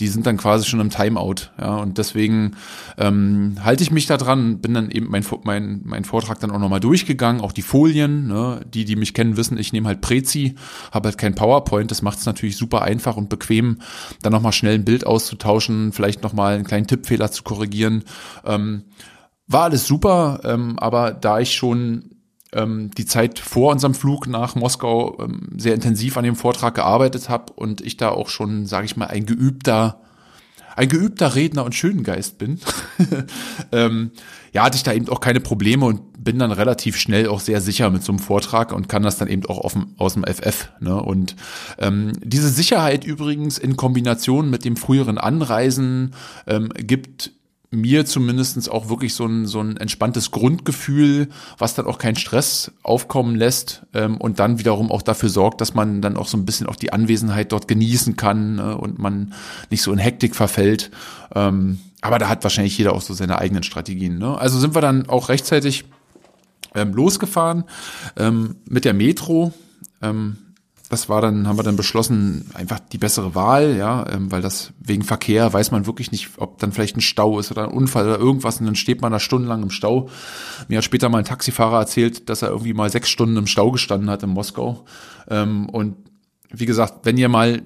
die 0.00 0.08
sind 0.08 0.26
dann 0.26 0.38
quasi 0.38 0.64
schon 0.64 0.80
im 0.80 0.88
Timeout. 0.88 1.50
Ja, 1.60 1.76
und 1.76 1.98
deswegen 1.98 2.56
ähm, 2.96 3.56
halte 3.62 3.82
ich 3.82 3.90
mich 3.90 4.06
da 4.06 4.16
dran, 4.16 4.60
bin 4.60 4.72
dann 4.72 4.90
eben 4.90 5.10
mein, 5.10 5.22
mein, 5.44 5.82
mein 5.84 6.04
Vortrag 6.04 6.40
dann 6.40 6.50
auch 6.50 6.58
nochmal 6.58 6.80
durchgegangen, 6.80 7.42
auch 7.42 7.52
die 7.52 7.60
Folien, 7.60 8.26
ne, 8.26 8.62
die, 8.72 8.86
die 8.86 8.96
mich 8.96 9.12
kennen, 9.12 9.36
wissen, 9.36 9.58
ich 9.58 9.70
nehme 9.70 9.88
halt 9.88 10.00
Prezi, 10.00 10.54
habe 10.90 11.10
halt 11.10 11.18
kein 11.18 11.34
PowerPoint, 11.34 11.90
das 11.90 12.00
macht 12.00 12.18
es 12.18 12.24
natürlich 12.24 12.56
super 12.56 12.80
einfach 12.82 13.18
und 13.18 13.28
bequem, 13.28 13.80
dann 14.22 14.32
nochmal 14.32 14.52
schnell 14.52 14.76
ein 14.76 14.86
Bild 14.86 15.06
auszutauschen, 15.06 15.92
vielleicht 15.92 16.22
nochmal 16.22 16.54
einen 16.54 16.64
kleinen 16.64 16.86
Tippfehler 16.86 17.30
zu 17.30 17.42
korrigieren. 17.42 18.04
Ähm, 18.46 18.84
war 19.46 19.64
alles 19.64 19.86
super, 19.86 20.40
ähm, 20.44 20.78
aber 20.78 21.12
da 21.12 21.38
ich 21.38 21.54
schon 21.54 22.15
ähm, 22.56 22.90
die 22.96 23.06
Zeit 23.06 23.38
vor 23.38 23.72
unserem 23.72 23.94
Flug 23.94 24.26
nach 24.26 24.54
Moskau 24.54 25.18
ähm, 25.20 25.48
sehr 25.56 25.74
intensiv 25.74 26.16
an 26.16 26.24
dem 26.24 26.36
Vortrag 26.36 26.74
gearbeitet 26.74 27.28
habe 27.28 27.52
und 27.52 27.80
ich 27.80 27.96
da 27.96 28.08
auch 28.08 28.28
schon, 28.28 28.66
sage 28.66 28.86
ich 28.86 28.96
mal, 28.96 29.06
ein 29.06 29.26
geübter 29.26 30.00
ein 30.76 30.90
geübter 30.90 31.34
Redner 31.34 31.64
und 31.64 31.74
Schöngeist 31.74 32.36
bin, 32.36 32.60
ähm, 33.72 34.10
ja, 34.52 34.64
hatte 34.64 34.76
ich 34.76 34.82
da 34.82 34.92
eben 34.92 35.08
auch 35.08 35.20
keine 35.20 35.40
Probleme 35.40 35.86
und 35.86 36.22
bin 36.22 36.38
dann 36.38 36.52
relativ 36.52 36.98
schnell 36.98 37.28
auch 37.28 37.40
sehr 37.40 37.60
sicher 37.60 37.90
mit 37.90 38.04
so 38.04 38.12
einem 38.12 38.18
Vortrag 38.18 38.72
und 38.72 38.88
kann 38.88 39.02
das 39.02 39.16
dann 39.16 39.28
eben 39.28 39.46
auch 39.46 39.72
dem, 39.72 39.94
aus 39.96 40.14
dem 40.14 40.24
FF. 40.24 40.70
Ne? 40.80 41.02
Und 41.02 41.34
ähm, 41.78 42.12
diese 42.22 42.50
Sicherheit 42.50 43.04
übrigens 43.04 43.58
in 43.58 43.76
Kombination 43.76 44.50
mit 44.50 44.64
dem 44.64 44.76
früheren 44.76 45.18
Anreisen 45.18 46.14
ähm, 46.46 46.68
gibt 46.76 47.32
mir 47.70 48.06
zumindestens 48.06 48.68
auch 48.68 48.88
wirklich 48.88 49.14
so 49.14 49.26
ein, 49.26 49.46
so 49.46 49.60
ein 49.60 49.76
entspanntes 49.76 50.30
Grundgefühl, 50.30 51.28
was 51.58 51.74
dann 51.74 51.86
auch 51.86 51.98
keinen 51.98 52.16
Stress 52.16 52.72
aufkommen 52.82 53.36
lässt 53.36 53.82
ähm, 53.92 54.16
und 54.18 54.38
dann 54.38 54.58
wiederum 54.58 54.90
auch 54.90 55.02
dafür 55.02 55.28
sorgt, 55.28 55.60
dass 55.60 55.74
man 55.74 56.00
dann 56.00 56.16
auch 56.16 56.28
so 56.28 56.36
ein 56.36 56.44
bisschen 56.44 56.66
auch 56.66 56.76
die 56.76 56.92
Anwesenheit 56.92 57.52
dort 57.52 57.68
genießen 57.68 58.16
kann 58.16 58.58
äh, 58.58 58.62
und 58.62 58.98
man 58.98 59.34
nicht 59.70 59.82
so 59.82 59.92
in 59.92 59.98
Hektik 59.98 60.36
verfällt. 60.36 60.90
Ähm, 61.34 61.80
aber 62.00 62.18
da 62.18 62.28
hat 62.28 62.44
wahrscheinlich 62.44 62.78
jeder 62.78 62.92
auch 62.92 63.02
so 63.02 63.14
seine 63.14 63.38
eigenen 63.38 63.62
Strategien. 63.62 64.18
Ne? 64.18 64.38
Also 64.38 64.58
sind 64.58 64.74
wir 64.74 64.80
dann 64.80 65.08
auch 65.08 65.28
rechtzeitig 65.28 65.84
ähm, 66.74 66.92
losgefahren 66.94 67.64
ähm, 68.16 68.56
mit 68.68 68.84
der 68.84 68.94
Metro. 68.94 69.52
Ähm, 70.02 70.36
das 70.88 71.08
war 71.08 71.20
dann, 71.20 71.48
haben 71.48 71.58
wir 71.58 71.64
dann 71.64 71.76
beschlossen, 71.76 72.50
einfach 72.54 72.78
die 72.78 72.98
bessere 72.98 73.34
Wahl, 73.34 73.76
ja, 73.76 74.06
ähm, 74.08 74.30
weil 74.30 74.40
das 74.40 74.72
wegen 74.78 75.02
Verkehr 75.02 75.52
weiß 75.52 75.72
man 75.72 75.86
wirklich 75.86 76.12
nicht, 76.12 76.30
ob 76.36 76.58
dann 76.58 76.72
vielleicht 76.72 76.96
ein 76.96 77.00
Stau 77.00 77.40
ist 77.40 77.50
oder 77.50 77.64
ein 77.64 77.74
Unfall 77.74 78.06
oder 78.06 78.18
irgendwas 78.18 78.60
und 78.60 78.66
dann 78.66 78.76
steht 78.76 79.00
man 79.00 79.10
da 79.10 79.18
stundenlang 79.18 79.62
im 79.62 79.70
Stau. 79.70 80.08
Mir 80.68 80.78
hat 80.78 80.84
später 80.84 81.08
mal 81.08 81.18
ein 81.18 81.24
Taxifahrer 81.24 81.80
erzählt, 81.80 82.28
dass 82.28 82.42
er 82.42 82.50
irgendwie 82.50 82.72
mal 82.72 82.90
sechs 82.90 83.08
Stunden 83.08 83.36
im 83.36 83.48
Stau 83.48 83.72
gestanden 83.72 84.08
hat 84.10 84.22
in 84.22 84.30
Moskau. 84.30 84.84
Ähm, 85.28 85.68
und 85.68 85.96
wie 86.50 86.66
gesagt, 86.66 87.00
wenn 87.04 87.18
ihr 87.18 87.28
mal 87.28 87.62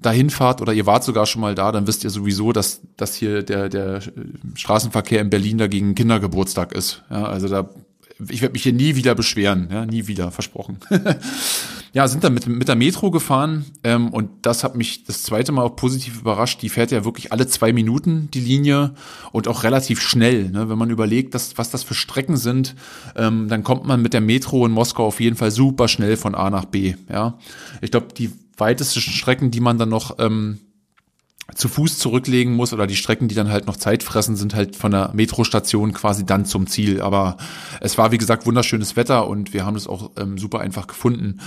dahin 0.00 0.30
fahrt 0.30 0.62
oder 0.62 0.72
ihr 0.72 0.86
wart 0.86 1.04
sogar 1.04 1.26
schon 1.26 1.42
mal 1.42 1.54
da, 1.54 1.72
dann 1.72 1.86
wisst 1.86 2.04
ihr 2.04 2.10
sowieso, 2.10 2.52
dass, 2.52 2.80
dass 2.96 3.14
hier 3.14 3.42
der, 3.42 3.68
der 3.68 4.00
Straßenverkehr 4.54 5.20
in 5.20 5.30
Berlin 5.30 5.58
dagegen 5.58 5.94
Kindergeburtstag 5.94 6.72
ist. 6.72 7.02
Ja, 7.10 7.24
also 7.24 7.48
da, 7.48 7.68
ich 8.28 8.40
werde 8.40 8.54
mich 8.54 8.62
hier 8.62 8.72
nie 8.72 8.96
wieder 8.96 9.14
beschweren, 9.14 9.68
ja, 9.70 9.84
nie 9.84 10.06
wieder, 10.06 10.30
versprochen. 10.30 10.78
ja, 11.94 12.08
sind 12.08 12.24
dann 12.24 12.32
mit, 12.32 12.46
mit 12.46 12.68
der 12.68 12.74
Metro 12.74 13.10
gefahren 13.10 13.66
ähm, 13.84 14.08
und 14.08 14.30
das 14.42 14.64
hat 14.64 14.76
mich 14.76 15.04
das 15.04 15.22
zweite 15.22 15.52
Mal 15.52 15.62
auch 15.62 15.76
positiv 15.76 16.20
überrascht. 16.20 16.62
Die 16.62 16.70
fährt 16.70 16.90
ja 16.90 17.04
wirklich 17.04 17.32
alle 17.32 17.46
zwei 17.46 17.72
Minuten 17.72 18.30
die 18.32 18.40
Linie 18.40 18.94
und 19.30 19.46
auch 19.46 19.62
relativ 19.62 20.00
schnell. 20.00 20.48
Ne? 20.48 20.70
Wenn 20.70 20.78
man 20.78 20.88
überlegt, 20.88 21.34
dass, 21.34 21.58
was 21.58 21.70
das 21.70 21.82
für 21.82 21.94
Strecken 21.94 22.38
sind, 22.38 22.74
ähm, 23.14 23.48
dann 23.48 23.62
kommt 23.62 23.84
man 23.84 24.00
mit 24.00 24.14
der 24.14 24.22
Metro 24.22 24.64
in 24.64 24.72
Moskau 24.72 25.06
auf 25.06 25.20
jeden 25.20 25.36
Fall 25.36 25.50
super 25.50 25.86
schnell 25.86 26.16
von 26.16 26.34
A 26.34 26.48
nach 26.48 26.64
B. 26.64 26.94
Ja, 27.10 27.38
ich 27.82 27.90
glaube, 27.90 28.08
die 28.16 28.30
weitesten 28.56 29.00
Strecken, 29.00 29.50
die 29.50 29.60
man 29.60 29.76
dann 29.76 29.90
noch 29.90 30.18
ähm, 30.18 30.60
zu 31.54 31.68
Fuß 31.68 31.98
zurücklegen 31.98 32.54
muss 32.54 32.72
oder 32.72 32.86
die 32.86 32.96
Strecken, 32.96 33.28
die 33.28 33.34
dann 33.34 33.50
halt 33.50 33.66
noch 33.66 33.76
Zeit 33.76 34.02
fressen, 34.02 34.36
sind 34.36 34.54
halt 34.54 34.76
von 34.76 34.90
der 34.90 35.10
Metrostation 35.14 35.92
quasi 35.92 36.24
dann 36.24 36.44
zum 36.44 36.66
Ziel. 36.66 37.00
Aber 37.00 37.36
es 37.80 37.98
war, 37.98 38.12
wie 38.12 38.18
gesagt, 38.18 38.46
wunderschönes 38.46 38.96
Wetter 38.96 39.28
und 39.28 39.52
wir 39.52 39.64
haben 39.64 39.76
es 39.76 39.86
auch 39.86 40.12
ähm, 40.16 40.38
super 40.38 40.60
einfach 40.60 40.86
gefunden. 40.86 41.40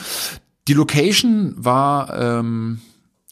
Die 0.67 0.73
Location 0.73 1.53
war 1.57 2.39
ähm, 2.39 2.81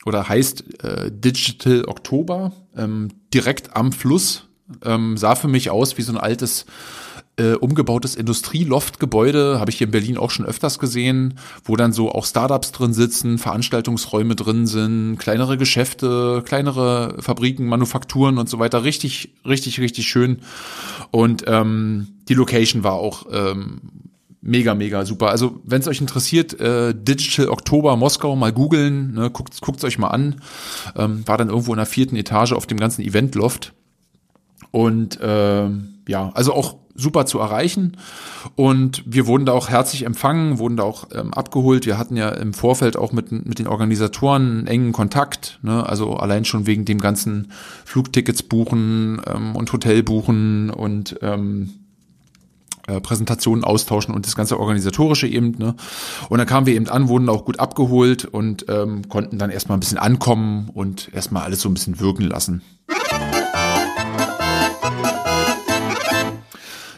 oder 0.06 0.28
heißt 0.28 0.84
äh, 0.84 1.12
Digital 1.12 1.86
Oktober, 1.86 2.52
ähm, 2.76 3.10
direkt 3.34 3.76
am 3.76 3.92
Fluss. 3.92 4.48
Ähm, 4.84 5.18
sah 5.18 5.36
für 5.36 5.48
mich 5.48 5.70
aus 5.70 5.98
wie 5.98 6.02
so 6.02 6.14
ein 6.14 6.18
altes 6.18 6.66
äh, 7.38 7.54
umgebautes 7.54 8.16
Industrieloftgebäude, 8.16 9.60
habe 9.60 9.72
ich 9.72 9.78
hier 9.78 9.88
in 9.88 9.92
Berlin 9.92 10.18
auch 10.18 10.30
schon 10.30 10.46
öfters 10.46 10.78
gesehen, 10.78 11.40
wo 11.64 11.76
dann 11.76 11.92
so 11.92 12.12
auch 12.12 12.26
Startups 12.26 12.72
drin 12.72 12.94
sitzen, 12.94 13.40
Veranstaltungsräume 13.40 14.36
drin 14.36 14.68
sind, 14.68 15.18
kleinere 15.18 15.58
Geschäfte, 15.58 16.44
kleinere 16.46 17.16
Fabriken, 17.20 17.66
Manufakturen 17.66 18.38
und 18.38 18.50
so 18.50 18.60
weiter. 18.60 18.84
Richtig, 18.84 19.34
richtig, 19.46 19.80
richtig 19.80 20.08
schön. 20.08 20.40
Und 21.10 21.44
ähm, 21.48 22.08
die 22.30 22.36
Location 22.36 22.84
war 22.84 22.94
auch 22.94 23.26
ähm, 23.32 23.82
mega, 24.44 24.76
mega 24.76 25.04
super. 25.04 25.30
Also 25.30 25.60
wenn 25.64 25.82
es 25.82 25.88
euch 25.88 26.02
interessiert, 26.02 26.60
äh, 26.60 26.94
Digital 26.94 27.50
Oktober 27.50 27.96
Moskau 27.98 28.36
mal 28.36 28.52
googeln, 28.52 29.14
ne, 29.14 29.32
guckt 29.32 29.54
es 29.78 29.84
euch 29.84 29.98
mal 29.98 30.10
an. 30.10 30.42
Ähm, 30.96 31.28
war 31.28 31.40
dann 31.40 31.50
irgendwo 31.50 31.74
in 31.74 31.78
der 31.78 31.88
vierten 31.88 32.16
Etage 32.16 32.52
auf 32.52 32.68
dem 32.68 32.80
ganzen 32.80 33.02
Eventloft. 33.02 33.74
Und 34.70 35.20
äh, 35.20 35.70
ja, 36.08 36.32
also 36.34 36.54
auch 36.54 36.83
super 36.96 37.26
zu 37.26 37.40
erreichen. 37.40 37.98
Und 38.56 39.04
wir 39.06 39.28
wurden 39.28 39.46
da 39.46 39.54
auch 39.54 39.70
herzlich 39.70 40.06
empfangen, 40.06 40.60
wurden 40.60 40.78
da 40.78 40.84
auch 40.84 41.08
ähm, 41.14 41.34
abgeholt. 41.34 41.86
Wir 41.86 41.98
hatten 41.98 42.16
ja 42.16 42.30
im 42.30 42.54
Vorfeld 42.54 42.98
auch 42.98 43.12
mit, 43.12 43.32
mit 43.32 43.60
den 43.60 43.68
Organisatoren 43.68 44.60
einen 44.60 44.68
engen 44.68 44.92
Kontakt. 44.92 45.60
Ne? 45.62 45.88
Also 45.88 46.16
allein 46.16 46.46
schon 46.46 46.68
wegen 46.68 46.86
dem 46.86 47.00
ganzen 47.00 47.52
Flugtickets 47.86 48.44
buchen 48.44 49.22
ähm, 49.26 49.56
und 49.56 49.72
Hotel 49.74 50.04
buchen 50.04 50.70
und 50.70 51.18
ähm, 51.22 51.72
äh, 52.88 53.00
Präsentationen 53.00 53.64
austauschen 53.64 54.14
und 54.14 54.26
das 54.26 54.36
ganze 54.36 54.60
organisatorische 54.60 55.28
eben. 55.28 55.56
Ne? 55.58 55.76
Und 56.30 56.38
dann 56.38 56.48
kamen 56.48 56.66
wir 56.66 56.76
eben 56.76 56.90
an, 56.90 57.08
wurden 57.08 57.30
auch 57.30 57.46
gut 57.46 57.60
abgeholt 57.60 58.26
und 58.26 58.66
ähm, 58.68 59.08
konnten 59.08 59.38
dann 59.38 59.50
erstmal 59.50 59.78
ein 59.78 59.80
bisschen 59.80 59.98
ankommen 59.98 60.70
und 60.74 61.10
erstmal 61.14 61.44
alles 61.44 61.62
so 61.62 61.70
ein 61.70 61.74
bisschen 61.74 62.00
wirken 62.02 62.24
lassen. 62.24 62.62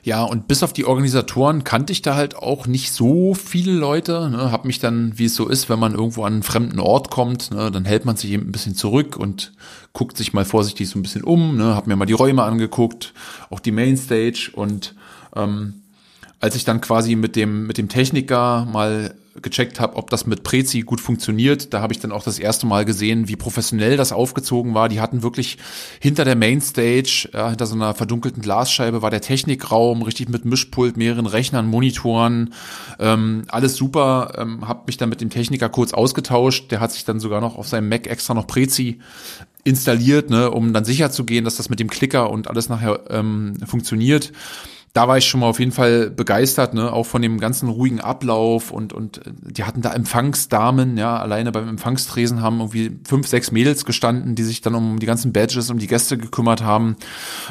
Ja, 0.06 0.24
und 0.24 0.48
bis 0.48 0.62
auf 0.62 0.72
die 0.72 0.86
Organisatoren 0.86 1.64
kannte 1.64 1.92
ich 1.92 2.04
da 2.04 2.14
halt 2.14 2.36
auch 2.36 2.68
nicht 2.68 2.92
so 2.92 3.34
viele 3.34 3.72
Leute. 3.72 4.30
Ne, 4.30 4.52
hab 4.52 4.64
mich 4.64 4.78
dann, 4.78 5.18
wie 5.18 5.26
es 5.26 5.34
so 5.34 5.48
ist, 5.48 5.68
wenn 5.68 5.80
man 5.80 5.96
irgendwo 5.96 6.26
an 6.26 6.34
einen 6.34 6.44
fremden 6.44 6.80
Ort 6.80 7.10
kommt, 7.10 7.50
ne, 7.50 7.72
dann 7.72 7.86
hält 7.86 8.06
man 8.06 8.16
sich 8.16 8.30
eben 8.30 8.48
ein 8.48 8.52
bisschen 8.52 8.76
zurück 8.76 9.18
und 9.18 9.54
guckt 9.94 10.16
sich 10.16 10.32
mal 10.32 10.46
vorsichtig 10.46 10.90
so 10.90 11.00
ein 11.00 11.02
bisschen 11.02 11.24
um. 11.24 11.58
Ne, 11.58 11.76
hab 11.76 11.88
mir 11.88 11.96
mal 11.96 12.06
die 12.06 12.14
Räume 12.14 12.44
angeguckt, 12.44 13.16
auch 13.50 13.60
die 13.60 13.72
Mainstage 13.72 14.52
und 14.54 14.94
ähm, 15.36 15.82
als 16.40 16.56
ich 16.56 16.66
dann 16.66 16.82
quasi 16.82 17.16
mit 17.16 17.36
dem 17.36 17.66
mit 17.66 17.80
dem 17.80 17.90
Techniker 17.90 18.68
mal 18.72 19.16
gecheckt 19.42 19.80
habe, 19.80 19.98
ob 19.98 20.10
das 20.10 20.26
mit 20.26 20.44
Prezi 20.44 20.82
gut 20.82 21.02
funktioniert. 21.02 21.74
Da 21.74 21.82
habe 21.82 21.94
ich 21.94 22.00
dann 22.00 22.12
auch 22.12 22.24
das 22.24 22.40
erste 22.40 22.66
Mal 22.66 22.86
gesehen, 22.86 23.28
wie 23.28 23.36
professionell 23.36 23.98
das 23.98 24.14
aufgezogen 24.14 24.74
war. 24.74 24.88
Die 24.88 25.02
hatten 25.02 25.24
wirklich 25.24 25.58
hinter 26.00 26.24
der 26.24 26.36
Mainstage, 26.36 27.30
ja, 27.34 27.50
hinter 27.50 27.66
so 27.66 27.76
einer 27.76 27.94
verdunkelten 27.94 28.42
Glasscheibe, 28.42 29.02
war 29.02 29.12
der 29.12 29.22
Technikraum, 29.22 30.02
richtig 30.04 30.30
mit 30.30 30.46
Mischpult, 30.46 30.96
mehreren 30.96 31.26
Rechnern, 31.26 31.68
Monitoren, 31.68 32.54
ähm, 33.00 33.44
alles 33.50 33.76
super. 33.76 34.34
Ähm, 34.38 34.68
habe 34.68 34.84
mich 34.88 34.98
dann 34.98 35.10
mit 35.10 35.20
dem 35.20 35.30
Techniker 35.30 35.70
kurz 35.70 35.94
ausgetauscht. 35.94 36.72
Der 36.72 36.80
hat 36.80 36.94
sich 36.94 37.04
dann 37.04 37.20
sogar 37.20 37.42
noch 37.42 37.58
auf 37.58 37.68
seinem 37.68 37.90
Mac 37.90 38.08
extra 38.08 38.34
noch 38.34 38.48
Prezi 38.48 39.00
installiert, 39.66 40.30
ne, 40.30 40.52
um 40.52 40.74
dann 40.74 40.86
sicher 40.86 41.12
zu 41.12 41.26
gehen, 41.26 41.44
dass 41.44 41.58
das 41.58 41.70
mit 41.70 41.80
dem 41.80 41.90
Klicker 41.90 42.30
und 42.30 42.48
alles 42.48 42.70
nachher 42.70 43.02
ähm, 43.10 43.56
funktioniert 43.66 44.32
da 44.96 45.10
war 45.10 45.18
ich 45.18 45.26
schon 45.26 45.42
mal 45.42 45.48
auf 45.48 45.60
jeden 45.60 45.74
Fall 45.74 46.10
begeistert, 46.10 46.74
ne, 46.74 46.92
auch 46.92 47.06
von 47.06 47.22
dem 47.22 47.38
ganzen 47.38 47.68
ruhigen 47.68 48.00
Ablauf 48.00 48.72
und 48.72 48.94
und 48.94 49.18
äh, 49.28 49.32
die 49.52 49.66
hatten 49.66 49.82
da 49.82 49.92
Empfangsdamen, 49.92 50.96
ja, 50.96 51.18
alleine 51.18 51.52
beim 51.52 51.68
Empfangstresen 51.68 52.42
haben 52.42 52.62
irgendwie 52.62 52.98
fünf, 53.06 53.28
sechs 53.28 53.52
Mädels 53.52 53.84
gestanden, 53.84 54.36
die 54.36 54.44
sich 54.44 54.62
dann 54.62 54.74
um 54.74 55.00
die 55.00 55.06
ganzen 55.06 55.34
Badges, 55.34 55.70
um 55.70 55.80
die 55.80 55.88
Gäste 55.88 56.18
gekümmert 56.18 56.64
haben, 56.64 56.96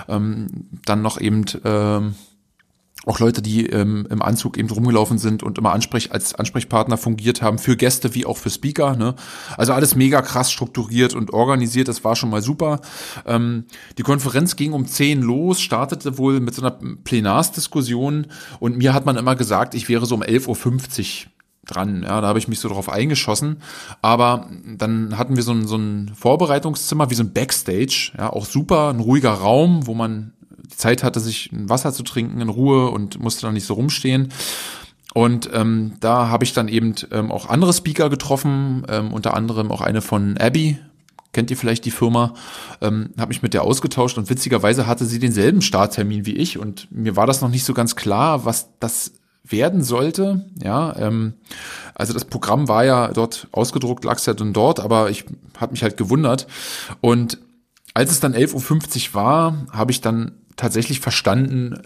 ähm, 0.09 0.47
dann 0.87 1.03
noch 1.03 1.21
eben 1.21 1.45
ähm, 1.67 2.15
auch 3.07 3.19
Leute, 3.19 3.43
die 3.43 3.67
ähm, 3.67 4.07
im 4.11 4.23
Anzug 4.23 4.57
eben 4.59 4.71
rumgelaufen 4.71 5.19
sind 5.19 5.43
und 5.43 5.59
immer 5.59 5.73
Ansprech 5.73 6.13
als 6.13 6.35
Ansprechpartner 6.35 6.97
fungiert 6.97 7.43
haben 7.43 7.59
für 7.59 7.77
Gäste 7.77 8.15
wie 8.15 8.27
auch 8.27 8.37
für 8.37 8.51
Speaker. 8.51 8.97
Ne? 8.97 9.15
Also 9.57 9.73
alles 9.73 9.95
mega 9.95 10.23
krass 10.23 10.51
strukturiert 10.51 11.15
und 11.15 11.33
organisiert. 11.33 11.89
Das 11.89 12.05
war 12.05 12.17
schon 12.17 12.31
mal 12.31 12.43
super. 12.43 12.81
Ähm, 13.27 13.65
die 13.99 14.03
Konferenz 14.03 14.57
ging 14.57 14.73
um 14.73 14.87
10 14.87 15.23
los, 15.23 15.61
startete 15.61 16.19
wohl 16.19 16.41
mit 16.41 16.55
so 16.55 16.63
einer 16.63 16.79
Plenarsdiskussion 17.05 18.27
und 18.61 18.77
mir 18.77 18.95
hat 18.95 19.07
man 19.07 19.17
immer 19.17 19.37
gesagt, 19.37 19.75
ich 19.75 19.89
wäre 19.89 20.07
so 20.07 20.15
um 20.15 20.23
11.50 20.23 21.27
Uhr 21.27 21.31
dran. 21.67 22.03
Ja, 22.03 22.21
da 22.21 22.29
habe 22.29 22.39
ich 22.39 22.49
mich 22.49 22.61
so 22.61 22.69
drauf 22.69 22.89
eingeschossen. 22.89 23.59
Aber 24.03 24.49
dann 24.77 25.17
hatten 25.19 25.37
wir 25.37 25.43
so 25.43 25.53
ein, 25.53 25.67
so 25.67 25.77
ein 25.77 26.13
Vorbereitungszimmer 26.15 27.11
wie 27.11 27.15
so 27.15 27.23
ein 27.23 27.33
Backstage, 27.33 28.13
ja, 28.17 28.31
auch 28.31 28.47
super, 28.47 28.91
ein 28.91 29.01
ruhiger 29.01 29.33
Raum, 29.33 29.87
wo 29.87 29.95
man 29.95 30.33
die 30.71 30.77
Zeit 30.77 31.03
hatte, 31.03 31.21
sich 31.21 31.51
ein 31.53 31.69
Wasser 31.69 31.93
zu 31.93 32.03
trinken 32.03 32.41
in 32.41 32.49
Ruhe 32.49 32.91
und 32.91 33.21
musste 33.21 33.43
dann 33.43 33.55
nicht 33.55 33.67
so 33.67 33.75
rumstehen. 33.75 34.33
Und 35.15 35.49
ähm, 35.53 35.93
da 36.01 36.29
habe 36.29 36.45
ich 36.45 36.53
dann 36.53 36.69
eben 36.69 36.95
ähm, 37.13 37.31
auch 37.31 37.49
andere 37.49 37.73
Speaker 37.73 38.11
getroffen, 38.11 38.85
ähm, 38.89 39.13
unter 39.13 39.35
anderem 39.35 39.71
auch 39.71 39.81
eine 39.81 40.03
von 40.03 40.37
Abby, 40.39 40.79
kennt 41.33 41.51
ihr 41.51 41.57
vielleicht 41.57 41.85
die 41.85 41.93
Firma, 41.93 42.35
ähm, 42.81 43.11
habe 43.17 43.29
mich 43.29 43.43
mit 43.43 43.55
der 43.55 43.63
ausgetauscht 43.63 44.19
und 44.19 44.29
witzigerweise 44.29 44.87
hatte 44.87 45.05
sie 45.05 45.21
denselben 45.21 45.63
Starttermin 45.63 46.27
wie 46.27 46.35
ich 46.35 46.59
und 46.59 46.91
mir 46.91 47.15
war 47.17 47.27
das 47.27 47.43
noch 47.43 47.49
nicht 47.49 47.65
so 47.65 47.75
ganz 47.75 47.95
klar, 47.95 48.45
was 48.45 48.71
das 48.81 49.13
werden 49.45 49.83
sollte. 49.83 50.47
Ja, 50.63 50.97
ähm, 50.97 51.35
also 51.95 52.13
das 52.13 52.25
Programm 52.25 52.67
war 52.67 52.85
ja 52.85 53.09
dort 53.09 53.47
ausgedruckt, 53.53 54.05
lag 54.05 54.25
ja 54.25 54.35
dann 54.35 54.53
dort, 54.53 54.81
aber 54.81 55.11
ich 55.11 55.27
habe 55.59 55.73
mich 55.73 55.83
halt 55.83 55.97
gewundert 55.97 56.49
und 57.01 57.39
als 57.93 58.11
es 58.11 58.19
dann 58.19 58.35
11.50 58.35 59.11
Uhr 59.11 59.15
war, 59.15 59.67
habe 59.71 59.93
ich 59.93 60.01
dann 60.01 60.33
tatsächlich 60.57 61.01
verstanden, 61.01 61.81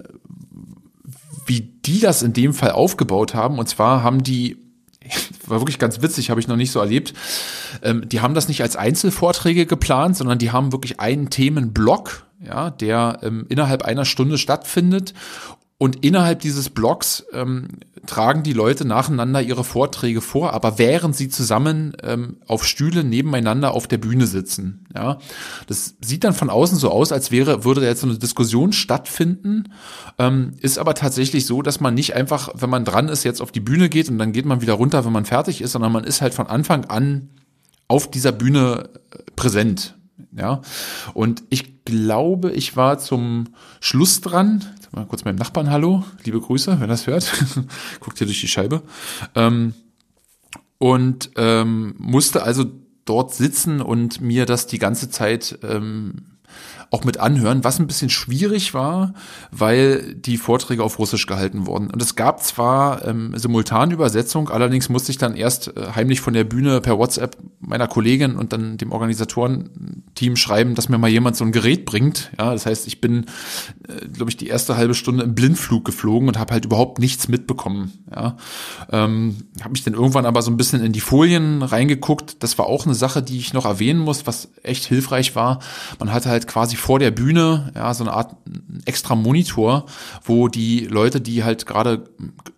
wie 1.46 1.60
die 1.60 2.00
das 2.00 2.22
in 2.22 2.32
dem 2.32 2.52
Fall 2.52 2.72
aufgebaut 2.72 3.34
haben. 3.34 3.58
Und 3.58 3.68
zwar 3.68 4.02
haben 4.02 4.22
die, 4.22 4.58
war 5.46 5.60
wirklich 5.60 5.78
ganz 5.78 6.02
witzig, 6.02 6.30
habe 6.30 6.40
ich 6.40 6.48
noch 6.48 6.56
nicht 6.56 6.70
so 6.70 6.80
erlebt, 6.80 7.14
ähm, 7.82 8.08
die 8.08 8.20
haben 8.20 8.34
das 8.34 8.48
nicht 8.48 8.62
als 8.62 8.76
Einzelvorträge 8.76 9.66
geplant, 9.66 10.16
sondern 10.16 10.38
die 10.38 10.50
haben 10.50 10.72
wirklich 10.72 11.00
einen 11.00 11.30
Themenblock, 11.30 12.26
ja, 12.44 12.70
der 12.70 13.18
ähm, 13.22 13.46
innerhalb 13.48 13.82
einer 13.82 14.04
Stunde 14.04 14.38
stattfindet 14.38 15.14
und 15.80 16.04
innerhalb 16.04 16.40
dieses 16.40 16.70
Blocks 16.70 17.24
ähm, 17.32 17.68
tragen 18.04 18.42
die 18.42 18.52
Leute 18.52 18.84
nacheinander 18.84 19.40
ihre 19.40 19.62
Vorträge 19.62 20.20
vor, 20.20 20.52
aber 20.52 20.76
während 20.78 21.14
sie 21.14 21.28
zusammen 21.28 21.96
ähm, 22.02 22.38
auf 22.48 22.66
Stühle 22.66 23.04
nebeneinander 23.04 23.72
auf 23.74 23.86
der 23.86 23.98
Bühne 23.98 24.26
sitzen. 24.26 24.86
Ja, 24.92 25.18
das 25.68 25.94
sieht 26.00 26.24
dann 26.24 26.32
von 26.32 26.50
außen 26.50 26.78
so 26.78 26.90
aus, 26.90 27.12
als 27.12 27.30
wäre 27.30 27.64
würde 27.64 27.84
jetzt 27.84 28.00
so 28.00 28.08
eine 28.08 28.18
Diskussion 28.18 28.72
stattfinden, 28.72 29.72
ähm, 30.18 30.54
ist 30.60 30.78
aber 30.78 30.94
tatsächlich 30.94 31.46
so, 31.46 31.62
dass 31.62 31.78
man 31.78 31.94
nicht 31.94 32.16
einfach, 32.16 32.48
wenn 32.54 32.70
man 32.70 32.84
dran 32.84 33.08
ist, 33.08 33.22
jetzt 33.22 33.40
auf 33.40 33.52
die 33.52 33.60
Bühne 33.60 33.88
geht 33.88 34.08
und 34.08 34.18
dann 34.18 34.32
geht 34.32 34.46
man 34.46 34.60
wieder 34.60 34.74
runter, 34.74 35.04
wenn 35.04 35.12
man 35.12 35.26
fertig 35.26 35.60
ist, 35.60 35.72
sondern 35.72 35.92
man 35.92 36.02
ist 36.02 36.20
halt 36.20 36.34
von 36.34 36.48
Anfang 36.48 36.86
an 36.86 37.30
auf 37.86 38.10
dieser 38.10 38.32
Bühne 38.32 38.90
äh, 39.12 39.18
präsent. 39.36 39.94
Ja, 40.36 40.62
und 41.14 41.44
ich 41.48 41.84
glaube, 41.84 42.50
ich 42.50 42.76
war 42.76 42.98
zum 42.98 43.48
Schluss 43.80 44.20
dran. 44.20 44.64
Mal 44.92 45.06
kurz 45.06 45.24
meinem 45.24 45.36
Nachbarn 45.36 45.70
Hallo, 45.70 46.04
liebe 46.24 46.40
Grüße, 46.40 46.80
wenn 46.80 46.88
das 46.88 47.06
hört. 47.06 47.30
Guckt 48.00 48.18
hier 48.18 48.26
durch 48.26 48.40
die 48.40 48.48
Scheibe. 48.48 48.82
Ähm, 49.34 49.74
und 50.78 51.30
ähm, 51.36 51.94
musste 51.98 52.42
also 52.42 52.64
dort 53.04 53.34
sitzen 53.34 53.80
und 53.82 54.20
mir 54.20 54.46
das 54.46 54.66
die 54.66 54.78
ganze 54.78 55.10
Zeit 55.10 55.58
ähm, 55.62 56.38
auch 56.90 57.04
mit 57.04 57.18
anhören, 57.18 57.64
was 57.64 57.78
ein 57.78 57.86
bisschen 57.86 58.08
schwierig 58.08 58.72
war, 58.72 59.12
weil 59.50 60.14
die 60.14 60.38
Vorträge 60.38 60.82
auf 60.82 60.98
Russisch 60.98 61.26
gehalten 61.26 61.66
wurden. 61.66 61.90
Und 61.90 62.00
es 62.00 62.16
gab 62.16 62.42
zwar 62.42 63.06
ähm, 63.06 63.36
Simultanübersetzung, 63.36 64.48
allerdings 64.48 64.88
musste 64.88 65.10
ich 65.10 65.18
dann 65.18 65.36
erst 65.36 65.76
äh, 65.76 65.92
heimlich 65.94 66.20
von 66.20 66.32
der 66.32 66.44
Bühne 66.44 66.80
per 66.80 66.98
WhatsApp 66.98 67.36
meiner 67.60 67.88
Kollegin 67.88 68.36
und 68.36 68.52
dann 68.52 68.78
dem 68.78 68.92
Organisatorenteam 68.92 70.36
schreiben, 70.36 70.74
dass 70.74 70.88
mir 70.88 70.98
mal 70.98 71.10
jemand 71.10 71.36
so 71.36 71.44
ein 71.44 71.52
Gerät 71.52 71.84
bringt. 71.84 72.30
Ja, 72.38 72.52
das 72.52 72.64
heißt, 72.64 72.86
ich 72.86 73.00
bin, 73.00 73.26
glaube 74.12 74.30
ich, 74.30 74.36
die 74.36 74.48
erste 74.48 74.76
halbe 74.76 74.94
Stunde 74.94 75.24
im 75.24 75.34
Blindflug 75.34 75.84
geflogen 75.84 76.28
und 76.28 76.38
habe 76.38 76.52
halt 76.52 76.66
überhaupt 76.66 76.98
nichts 76.98 77.28
mitbekommen. 77.28 77.92
Ja, 78.14 78.36
ähm, 78.92 79.36
habe 79.60 79.70
mich 79.70 79.82
dann 79.82 79.94
irgendwann 79.94 80.26
aber 80.26 80.42
so 80.42 80.50
ein 80.50 80.58
bisschen 80.58 80.84
in 80.84 80.92
die 80.92 81.00
Folien 81.00 81.62
reingeguckt. 81.62 82.42
Das 82.42 82.58
war 82.58 82.66
auch 82.66 82.84
eine 82.84 82.94
Sache, 82.94 83.22
die 83.22 83.38
ich 83.38 83.54
noch 83.54 83.64
erwähnen 83.64 84.00
muss, 84.00 84.26
was 84.26 84.50
echt 84.62 84.84
hilfreich 84.84 85.34
war. 85.34 85.60
Man 85.98 86.12
hatte 86.12 86.28
halt 86.28 86.46
quasi 86.46 86.76
vor 86.76 86.98
der 86.98 87.10
Bühne 87.10 87.72
ja 87.74 87.94
so 87.94 88.04
eine 88.04 88.12
Art 88.12 88.36
extra 88.84 89.14
Monitor, 89.14 89.86
wo 90.22 90.48
die 90.48 90.80
Leute, 90.80 91.20
die 91.20 91.44
halt 91.44 91.64
gerade 91.64 92.04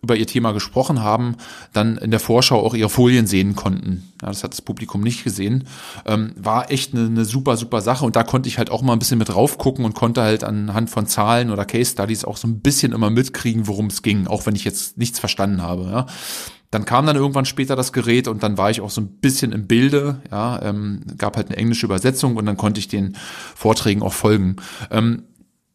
über 0.01 0.17
ihr 0.17 0.27
Thema 0.27 0.51
gesprochen 0.51 1.01
haben, 1.01 1.35
dann 1.71 1.97
in 1.97 2.11
der 2.11 2.19
Vorschau 2.19 2.59
auch 2.59 2.73
ihre 2.73 2.89
Folien 2.89 3.27
sehen 3.27 3.55
konnten. 3.55 4.10
Ja, 4.21 4.27
das 4.27 4.43
hat 4.43 4.53
das 4.53 4.61
Publikum 4.61 5.01
nicht 5.01 5.23
gesehen. 5.23 5.65
Ähm, 6.05 6.33
war 6.35 6.71
echt 6.71 6.93
eine, 6.93 7.05
eine 7.05 7.25
super, 7.25 7.57
super 7.57 7.81
Sache 7.81 8.05
und 8.05 8.15
da 8.15 8.23
konnte 8.23 8.49
ich 8.49 8.57
halt 8.57 8.69
auch 8.69 8.81
mal 8.81 8.93
ein 8.93 8.99
bisschen 8.99 9.17
mit 9.17 9.29
drauf 9.29 9.57
gucken 9.57 9.85
und 9.85 9.95
konnte 9.95 10.21
halt 10.21 10.43
anhand 10.43 10.89
von 10.89 11.07
Zahlen 11.07 11.49
oder 11.49 11.65
Case 11.65 11.91
Studies 11.91 12.25
auch 12.25 12.37
so 12.37 12.47
ein 12.47 12.59
bisschen 12.59 12.91
immer 12.91 13.09
mitkriegen, 13.09 13.67
worum 13.67 13.87
es 13.87 14.01
ging, 14.01 14.27
auch 14.27 14.45
wenn 14.45 14.55
ich 14.55 14.63
jetzt 14.63 14.97
nichts 14.97 15.19
verstanden 15.19 15.61
habe. 15.61 15.83
Ja. 15.83 16.05
Dann 16.71 16.85
kam 16.85 17.05
dann 17.05 17.17
irgendwann 17.17 17.45
später 17.45 17.75
das 17.75 17.91
Gerät 17.91 18.29
und 18.29 18.43
dann 18.43 18.57
war 18.57 18.71
ich 18.71 18.79
auch 18.79 18.89
so 18.89 19.01
ein 19.01 19.19
bisschen 19.19 19.51
im 19.51 19.67
Bilde, 19.67 20.21
ja, 20.31 20.61
ähm, 20.61 21.01
gab 21.17 21.35
halt 21.35 21.47
eine 21.49 21.57
englische 21.57 21.85
Übersetzung 21.85 22.37
und 22.37 22.45
dann 22.45 22.55
konnte 22.55 22.79
ich 22.79 22.87
den 22.87 23.17
Vorträgen 23.55 24.01
auch 24.01 24.13
folgen. 24.13 24.55
Ähm, 24.89 25.23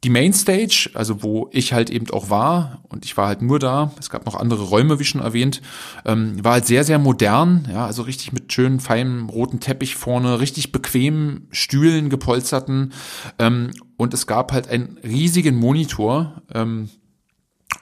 die 0.06 0.10
Mainstage, 0.10 0.88
also 0.94 1.24
wo 1.24 1.48
ich 1.50 1.72
halt 1.72 1.90
eben 1.90 2.08
auch 2.10 2.30
war 2.30 2.78
und 2.88 3.04
ich 3.04 3.16
war 3.16 3.26
halt 3.26 3.42
nur 3.42 3.58
da, 3.58 3.90
es 3.98 4.08
gab 4.08 4.24
noch 4.24 4.36
andere 4.36 4.62
Räume, 4.62 5.00
wie 5.00 5.04
schon 5.04 5.20
erwähnt, 5.20 5.60
ähm, 6.04 6.44
war 6.44 6.52
halt 6.52 6.66
sehr, 6.66 6.84
sehr 6.84 7.00
modern, 7.00 7.66
ja, 7.68 7.86
also 7.86 8.02
richtig 8.02 8.32
mit 8.32 8.52
schönen, 8.52 8.78
feinen 8.78 9.28
roten 9.28 9.58
Teppich 9.58 9.96
vorne, 9.96 10.38
richtig 10.38 10.70
bequemen 10.70 11.48
Stühlen 11.50 12.08
gepolsterten. 12.08 12.92
Ähm, 13.40 13.72
und 13.96 14.14
es 14.14 14.28
gab 14.28 14.52
halt 14.52 14.68
einen 14.68 14.96
riesigen 15.02 15.56
Monitor, 15.56 16.40
ähm, 16.54 16.88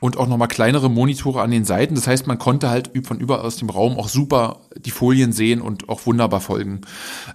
und 0.05 0.19
auch 0.19 0.27
nochmal 0.27 0.49
kleinere 0.49 0.91
Monitore 0.91 1.41
an 1.41 1.51
den 1.51 1.65
Seiten. 1.65 1.95
Das 1.95 2.07
heißt, 2.07 2.27
man 2.27 2.37
konnte 2.37 2.69
halt 2.69 2.91
von 3.07 3.21
überall 3.21 3.47
aus 3.47 3.57
dem 3.57 3.71
Raum 3.71 3.99
auch 3.99 4.09
super 4.09 4.61
die 4.77 4.91
Folien 4.91 5.33
sehen 5.33 5.63
und 5.63 5.89
auch 5.89 6.05
wunderbar 6.05 6.43
folgen. 6.43 6.83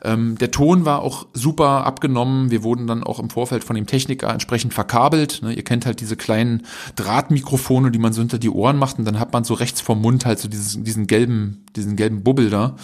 Ähm, 0.04 0.38
der 0.38 0.52
Ton 0.52 0.86
war 0.86 1.02
auch 1.02 1.26
super 1.34 1.84
abgenommen. 1.88 2.52
Wir 2.52 2.62
wurden 2.62 2.86
dann 2.86 3.04
auch 3.04 3.18
im 3.18 3.32
Vorfeld 3.32 3.64
von 3.64 3.76
dem 3.76 3.88
Techniker 3.88 4.30
entsprechend 4.30 4.76
verkabelt. 4.76 5.42
Ne, 5.42 5.54
ihr 5.54 5.64
kennt 5.64 5.88
halt 5.88 6.00
diese 6.00 6.16
kleinen 6.16 6.62
Drahtmikrofone, 6.96 7.90
die 7.90 7.98
man 7.98 8.14
so 8.14 8.22
hinter 8.22 8.38
die 8.38 8.52
Ohren 8.52 8.78
macht 8.78 9.00
und 9.00 9.06
dann 9.06 9.20
hat 9.20 9.34
man 9.34 9.44
so 9.44 9.56
rechts 9.56 9.82
vom 9.82 10.00
Mund 10.00 10.28
halt 10.28 10.38
so 10.38 10.48
dieses, 10.48 10.78
diesen 10.84 11.08
gelben, 11.08 11.66
diesen 11.76 11.96
gelben 11.96 12.22
Bubbel 12.22 12.52
da. 12.52 12.76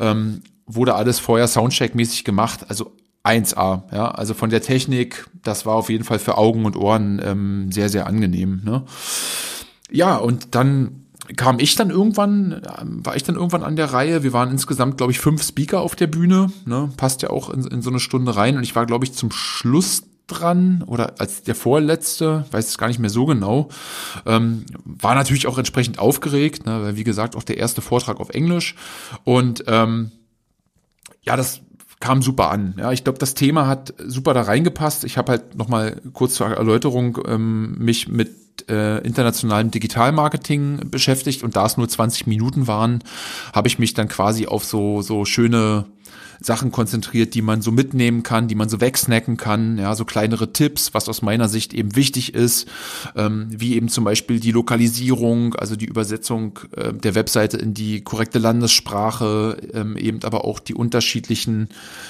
Ähm, 0.00 0.42
wurde 0.66 0.96
alles 0.96 1.20
vorher 1.20 1.46
Soundcheck-mäßig 1.46 2.24
gemacht. 2.24 2.66
Also 2.68 2.96
1A, 3.24 3.82
ja, 3.92 4.10
also 4.10 4.34
von 4.34 4.50
der 4.50 4.62
Technik, 4.62 5.26
das 5.42 5.66
war 5.66 5.74
auf 5.74 5.90
jeden 5.90 6.04
Fall 6.04 6.18
für 6.18 6.38
Augen 6.38 6.64
und 6.64 6.76
Ohren 6.76 7.20
ähm, 7.22 7.70
sehr, 7.70 7.88
sehr 7.88 8.06
angenehm. 8.06 8.62
Ne? 8.64 8.84
Ja, 9.90 10.16
und 10.16 10.54
dann 10.54 11.06
kam 11.36 11.58
ich 11.58 11.76
dann 11.76 11.90
irgendwann, 11.90 12.62
war 12.82 13.16
ich 13.16 13.22
dann 13.22 13.36
irgendwann 13.36 13.62
an 13.62 13.76
der 13.76 13.92
Reihe. 13.92 14.22
Wir 14.22 14.32
waren 14.32 14.50
insgesamt, 14.50 14.96
glaube 14.96 15.12
ich, 15.12 15.20
fünf 15.20 15.42
Speaker 15.42 15.80
auf 15.80 15.94
der 15.94 16.06
Bühne. 16.06 16.50
Ne? 16.64 16.90
Passt 16.96 17.22
ja 17.22 17.30
auch 17.30 17.50
in, 17.50 17.64
in 17.66 17.82
so 17.82 17.90
eine 17.90 18.00
Stunde 18.00 18.36
rein. 18.36 18.56
Und 18.56 18.62
ich 18.62 18.74
war, 18.74 18.86
glaube 18.86 19.04
ich, 19.04 19.12
zum 19.12 19.30
Schluss 19.30 20.02
dran 20.26 20.82
oder 20.86 21.14
als 21.18 21.42
der 21.42 21.54
vorletzte, 21.54 22.46
weiß 22.50 22.68
es 22.68 22.78
gar 22.78 22.88
nicht 22.88 23.00
mehr 23.00 23.10
so 23.10 23.26
genau, 23.26 23.68
ähm, 24.26 24.64
war 24.84 25.14
natürlich 25.14 25.46
auch 25.46 25.58
entsprechend 25.58 25.98
aufgeregt, 25.98 26.66
ne? 26.66 26.82
weil 26.82 26.96
wie 26.96 27.04
gesagt 27.04 27.36
auch 27.36 27.42
der 27.42 27.58
erste 27.58 27.82
Vortrag 27.82 28.20
auf 28.20 28.30
Englisch 28.30 28.76
und 29.24 29.64
ähm, 29.66 30.12
ja, 31.22 31.36
das 31.36 31.62
kam 32.00 32.22
super 32.22 32.50
an. 32.50 32.74
Ja, 32.78 32.92
ich 32.92 33.04
glaube, 33.04 33.18
das 33.18 33.34
Thema 33.34 33.66
hat 33.66 33.94
super 33.98 34.34
da 34.34 34.42
reingepasst. 34.42 35.04
Ich 35.04 35.18
habe 35.18 35.32
halt 35.32 35.54
noch 35.54 35.68
mal 35.68 36.00
kurz 36.14 36.34
zur 36.34 36.48
Erläuterung 36.48 37.18
ähm, 37.26 37.76
mich 37.78 38.08
mit 38.08 38.30
äh, 38.68 38.98
internationalem 39.06 39.70
Digitalmarketing 39.70 40.90
beschäftigt 40.90 41.42
und 41.42 41.56
da 41.56 41.66
es 41.66 41.76
nur 41.76 41.88
20 41.88 42.26
Minuten 42.26 42.66
waren, 42.66 43.04
habe 43.52 43.68
ich 43.68 43.78
mich 43.78 43.94
dann 43.94 44.08
quasi 44.08 44.46
auf 44.46 44.64
so 44.64 45.02
so 45.02 45.24
schöne 45.24 45.86
Sachen 46.40 46.72
konzentriert, 46.72 47.34
die 47.34 47.42
man 47.42 47.62
so 47.62 47.70
mitnehmen 47.70 48.22
kann, 48.22 48.48
die 48.48 48.54
man 48.54 48.68
so 48.68 48.80
wegsnacken 48.80 49.36
kann, 49.36 49.78
ja, 49.78 49.94
so 49.94 50.04
kleinere 50.04 50.52
Tipps, 50.52 50.94
was 50.94 51.08
aus 51.08 51.22
meiner 51.22 51.48
Sicht 51.48 51.74
eben 51.74 51.96
wichtig 51.96 52.34
ist, 52.34 52.66
ähm, 53.14 53.48
wie 53.50 53.74
eben 53.74 53.88
zum 53.88 54.04
Beispiel 54.04 54.40
die 54.40 54.52
Lokalisierung, 54.52 55.54
also 55.54 55.76
die 55.76 55.84
Übersetzung 55.84 56.58
äh, 56.76 56.92
der 56.92 57.14
Webseite 57.14 57.58
in 57.58 57.74
die 57.74 58.02
korrekte 58.02 58.38
Landessprache, 58.38 59.58
ähm, 59.74 59.96
eben 59.96 60.20
aber 60.24 60.44
auch 60.44 60.58
die 60.60 60.74
unterschiedlichen, 60.74 61.68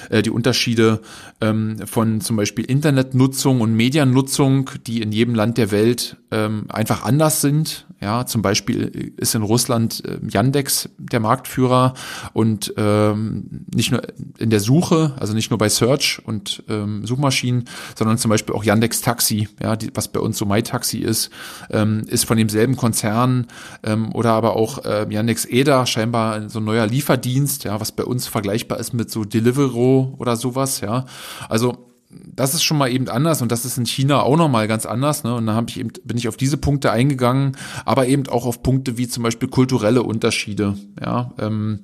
äh, 0.09 0.21
die 0.21 0.29
Unterschiede 0.29 1.01
ähm, 1.41 1.77
von 1.85 2.21
zum 2.21 2.37
Beispiel 2.37 2.65
Internetnutzung 2.65 3.61
und 3.61 3.75
Mediennutzung, 3.75 4.69
die 4.87 5.01
in 5.01 5.11
jedem 5.11 5.35
Land 5.35 5.57
der 5.57 5.71
Welt 5.71 6.17
ähm, 6.31 6.65
einfach 6.69 7.03
anders 7.03 7.41
sind. 7.41 7.85
Ja, 7.99 8.25
zum 8.25 8.41
Beispiel 8.41 9.13
ist 9.17 9.35
in 9.35 9.43
Russland 9.43 10.03
äh, 10.05 10.17
Yandex 10.27 10.89
der 10.97 11.19
Marktführer 11.19 11.93
und 12.33 12.73
ähm, 12.75 13.65
nicht 13.75 13.90
nur 13.91 14.01
in 14.37 14.49
der 14.49 14.59
Suche, 14.59 15.13
also 15.19 15.33
nicht 15.33 15.49
nur 15.49 15.57
bei 15.57 15.69
Search 15.69 16.21
und 16.25 16.63
ähm, 16.69 17.05
Suchmaschinen, 17.05 17.65
sondern 17.95 18.17
zum 18.17 18.29
Beispiel 18.29 18.55
auch 18.55 18.63
Yandex 18.63 19.01
Taxi, 19.01 19.47
ja, 19.61 19.75
die, 19.75 19.91
was 19.93 20.07
bei 20.07 20.19
uns 20.19 20.37
so 20.37 20.45
MyTaxi 20.45 20.99
ist, 20.99 21.29
ähm, 21.69 22.03
ist 22.07 22.25
von 22.25 22.37
demselben 22.37 22.75
Konzern 22.75 23.47
ähm, 23.83 24.13
oder 24.13 24.31
aber 24.31 24.55
auch 24.55 24.85
äh, 24.85 25.05
Yandex 25.09 25.45
Eda, 25.45 25.85
scheinbar 25.85 26.49
so 26.49 26.59
ein 26.59 26.65
neuer 26.65 26.87
Lieferdienst, 26.87 27.63
ja, 27.63 27.79
was 27.79 27.91
bei 27.91 28.03
uns 28.03 28.27
vergleichbar 28.27 28.79
ist 28.79 28.93
mit 28.93 29.11
so 29.11 29.25
Deliveroo 29.25 30.15
oder 30.17 30.35
sowas, 30.35 30.81
ja. 30.81 31.05
Also 31.49 31.91
das 32.33 32.53
ist 32.53 32.63
schon 32.63 32.77
mal 32.77 32.91
eben 32.91 33.07
anders 33.09 33.41
und 33.41 33.51
das 33.51 33.65
ist 33.65 33.77
in 33.77 33.85
China 33.85 34.21
auch 34.23 34.37
nochmal 34.37 34.67
ganz 34.67 34.85
anders. 34.85 35.23
Ne? 35.23 35.33
Und 35.35 35.45
da 35.45 35.63
ich 35.67 35.79
eben, 35.79 35.91
bin 36.03 36.17
ich 36.17 36.27
auf 36.27 36.37
diese 36.37 36.57
Punkte 36.57 36.91
eingegangen, 36.91 37.57
aber 37.85 38.07
eben 38.07 38.27
auch 38.27 38.45
auf 38.45 38.63
Punkte 38.63 38.97
wie 38.97 39.07
zum 39.07 39.23
Beispiel 39.23 39.49
kulturelle 39.49 40.03
Unterschiede. 40.03 40.77
Ja, 40.99 41.31
ähm, 41.39 41.81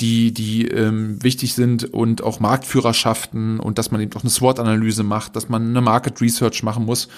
die, 0.00 0.32
die 0.32 0.66
ähm, 0.68 1.22
wichtig 1.22 1.54
sind 1.54 1.84
und 1.84 2.22
auch 2.22 2.40
Marktführerschaften 2.40 3.60
und 3.60 3.78
dass 3.78 3.90
man 3.90 4.00
eben 4.00 4.12
auch 4.14 4.22
eine 4.22 4.30
SWOT-Analyse 4.30 5.02
macht, 5.02 5.36
dass 5.36 5.48
man 5.48 5.68
eine 5.68 5.80
Market 5.80 6.20
Research 6.20 6.62
machen 6.62 6.84
muss. 6.84 7.08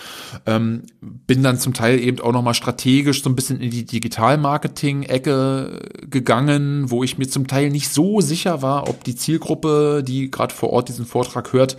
Ähm, 0.47 0.83
bin 1.01 1.43
dann 1.43 1.59
zum 1.59 1.75
Teil 1.75 1.99
eben 2.01 2.21
auch 2.21 2.33
nochmal 2.33 2.55
strategisch 2.55 3.23
so 3.23 3.31
ein 3.31 3.37
bisschen 3.37 3.61
in 3.61 3.71
die 3.71 3.85
Digital-Marketing-Ecke 3.85 5.81
gegangen, 6.11 6.91
wo 6.91 7.05
ich 7.05 7.19
mir 7.19 7.29
zum 7.29 7.47
Teil 7.47 7.71
nicht 7.71 7.89
so 7.89 8.21
sicher 8.21 8.63
war, 8.63 8.89
ob 8.89 9.05
die 9.05 9.15
Zielgruppe, 9.17 10.03
die 10.07 10.31
gerade 10.31 10.55
vor 10.55 10.71
Ort 10.71 10.89
diesen 10.89 11.07
Vortrag 11.07 11.53
hört, 11.53 11.77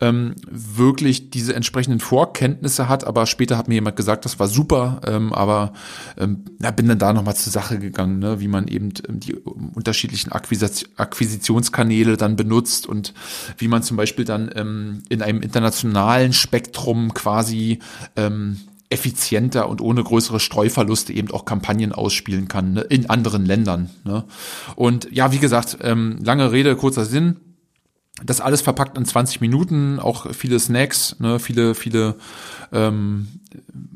ähm, 0.00 0.34
wirklich 0.50 1.30
diese 1.30 1.54
entsprechenden 1.54 2.00
Vorkenntnisse 2.00 2.88
hat. 2.88 3.06
Aber 3.06 3.26
später 3.26 3.58
hat 3.58 3.68
mir 3.68 3.74
jemand 3.74 3.96
gesagt, 3.96 4.24
das 4.24 4.38
war 4.38 4.48
super, 4.48 5.00
ähm, 5.06 5.32
aber 5.32 5.72
ähm, 6.16 6.44
ja, 6.60 6.70
bin 6.70 6.88
dann 6.88 6.98
da 6.98 7.12
nochmal 7.12 7.36
zur 7.36 7.52
Sache 7.52 7.78
gegangen, 7.78 8.18
ne, 8.18 8.40
wie 8.40 8.48
man 8.48 8.68
eben 8.68 8.92
ähm, 9.08 9.20
die 9.20 9.34
unterschiedlichen 9.34 9.96
unterschiedlichen 9.96 10.32
Akquisitionskanäle 10.36 12.16
dann 12.16 12.36
benutzt 12.36 12.86
und 12.86 13.14
wie 13.58 13.68
man 13.68 13.82
zum 13.82 13.96
Beispiel 13.96 14.24
dann 14.24 14.50
ähm, 14.54 15.02
in 15.08 15.22
einem 15.22 15.42
internationalen 15.42 16.32
Spektrum 16.32 17.14
quasi 17.14 17.80
ähm, 18.16 18.58
effizienter 18.88 19.68
und 19.68 19.80
ohne 19.80 20.02
größere 20.02 20.40
Streuverluste 20.40 21.12
eben 21.12 21.30
auch 21.30 21.44
Kampagnen 21.44 21.92
ausspielen 21.92 22.48
kann 22.48 22.74
ne, 22.74 22.80
in 22.82 23.10
anderen 23.10 23.44
Ländern. 23.44 23.90
Ne? 24.04 24.24
Und 24.76 25.08
ja, 25.10 25.32
wie 25.32 25.38
gesagt, 25.38 25.78
ähm, 25.82 26.18
lange 26.22 26.52
Rede, 26.52 26.76
kurzer 26.76 27.04
Sinn. 27.04 27.36
Das 28.24 28.40
alles 28.40 28.62
verpackt 28.62 28.96
in 28.96 29.04
20 29.04 29.42
Minuten, 29.42 29.98
auch 29.98 30.32
viele 30.32 30.58
Snacks, 30.58 31.16
ne, 31.18 31.38
viele, 31.38 31.74
viele 31.74 32.16
ähm, 32.76 33.28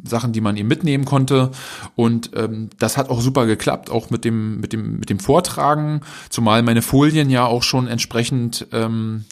Sachen, 0.04 0.32
die 0.32 0.40
man 0.40 0.56
eben 0.56 0.68
mitnehmen 0.68 1.04
konnte. 1.04 1.50
Und 1.94 2.30
ähm, 2.34 2.70
das 2.78 2.96
hat 2.96 3.10
auch 3.10 3.20
super 3.20 3.46
geklappt, 3.46 3.90
auch 3.90 4.10
mit 4.10 4.24
dem, 4.24 4.60
mit 4.60 4.72
dem, 4.72 4.98
mit 4.98 5.10
dem 5.10 5.20
Vortragen, 5.20 6.00
zumal 6.30 6.62
meine 6.62 6.82
Folien 6.82 7.30
ja 7.30 7.44
auch 7.44 7.62
schon 7.62 7.86
entsprechend 7.86 8.66
ähm, 8.72 9.24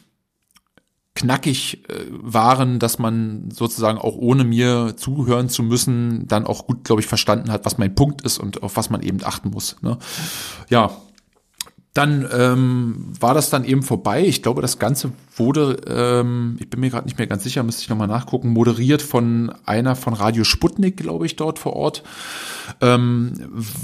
knackig 1.15 1.89
äh, 1.89 1.95
waren, 2.11 2.79
dass 2.79 2.99
man 2.99 3.51
sozusagen 3.51 3.99
auch 3.99 4.15
ohne 4.15 4.45
mir 4.45 4.95
zuhören 4.97 5.49
zu 5.49 5.63
müssen, 5.63 6.29
dann 6.29 6.47
auch 6.47 6.67
gut, 6.67 6.85
glaube 6.85 7.01
ich, 7.01 7.09
verstanden 7.09 7.51
hat, 7.51 7.65
was 7.65 7.79
mein 7.79 7.95
Punkt 7.95 8.23
ist 8.23 8.39
und 8.39 8.63
auf 8.63 8.77
was 8.77 8.91
man 8.91 9.03
eben 9.03 9.19
achten 9.25 9.51
muss. 9.51 9.77
Ne? 9.83 9.99
Ja, 10.69 10.93
dann 11.95 12.29
ähm, 12.33 13.13
war 13.19 13.35
das 13.35 13.51
dann 13.51 13.65
eben 13.65 13.83
vorbei. 13.83 14.25
Ich 14.25 14.43
glaube, 14.43 14.63
das 14.63 14.79
Ganze 14.79 15.13
wurde, 15.35 15.81
ähm, 15.89 16.57
ich 16.61 16.71
bin 16.71 16.81
mir 16.81 16.91
gerade 16.91 17.07
nicht 17.07 17.19
mehr 17.19 17.27
ganz 17.27 17.43
sicher, 17.43 17.63
müsste 17.63 17.83
ich 17.83 17.89
nochmal 17.89 18.09
nachgucken, 18.09 18.51
moderiert 18.51 19.03
von 19.03 19.53
einer 19.65 19.97
von 19.97 20.15
Radio 20.15 20.45
Sputnik, 20.45 20.97
glaube 20.97 21.27
ich, 21.27 21.37
dort 21.37 21.59
vor 21.59 21.75
Ort. 21.75 22.03
Ähm, 22.81 23.33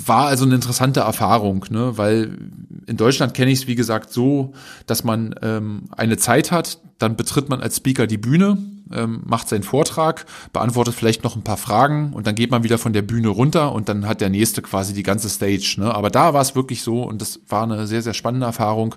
war 0.06 0.26
also 0.26 0.44
eine 0.44 0.54
interessante 0.54 1.00
Erfahrung, 1.00 1.64
ne? 1.70 1.96
weil 1.96 2.38
in 2.86 2.96
Deutschland 2.96 3.34
kenne 3.34 3.50
ich 3.50 3.60
es, 3.60 3.66
wie 3.66 3.74
gesagt, 3.74 4.12
so, 4.12 4.52
dass 4.86 5.02
man 5.02 5.34
ähm, 5.42 5.84
eine 5.96 6.16
Zeit 6.16 6.52
hat, 6.52 6.78
dann 6.98 7.16
betritt 7.16 7.48
man 7.48 7.60
als 7.60 7.78
Speaker 7.78 8.06
die 8.06 8.18
Bühne, 8.18 8.58
ähm, 8.92 9.22
macht 9.24 9.48
seinen 9.48 9.62
Vortrag, 9.62 10.26
beantwortet 10.52 10.94
vielleicht 10.94 11.24
noch 11.24 11.36
ein 11.36 11.42
paar 11.42 11.56
Fragen 11.56 12.12
und 12.12 12.26
dann 12.26 12.34
geht 12.34 12.50
man 12.50 12.62
wieder 12.62 12.78
von 12.78 12.92
der 12.92 13.02
Bühne 13.02 13.28
runter 13.28 13.72
und 13.72 13.88
dann 13.88 14.06
hat 14.06 14.20
der 14.20 14.30
nächste 14.30 14.62
quasi 14.62 14.92
die 14.92 15.02
ganze 15.02 15.28
Stage. 15.28 15.76
Ne? 15.78 15.94
Aber 15.94 16.10
da 16.10 16.34
war 16.34 16.42
es 16.42 16.54
wirklich 16.54 16.82
so 16.82 17.02
und 17.02 17.20
das 17.20 17.40
war 17.48 17.62
eine 17.62 17.86
sehr, 17.86 18.02
sehr 18.02 18.14
spannende 18.14 18.46
Erfahrung, 18.46 18.94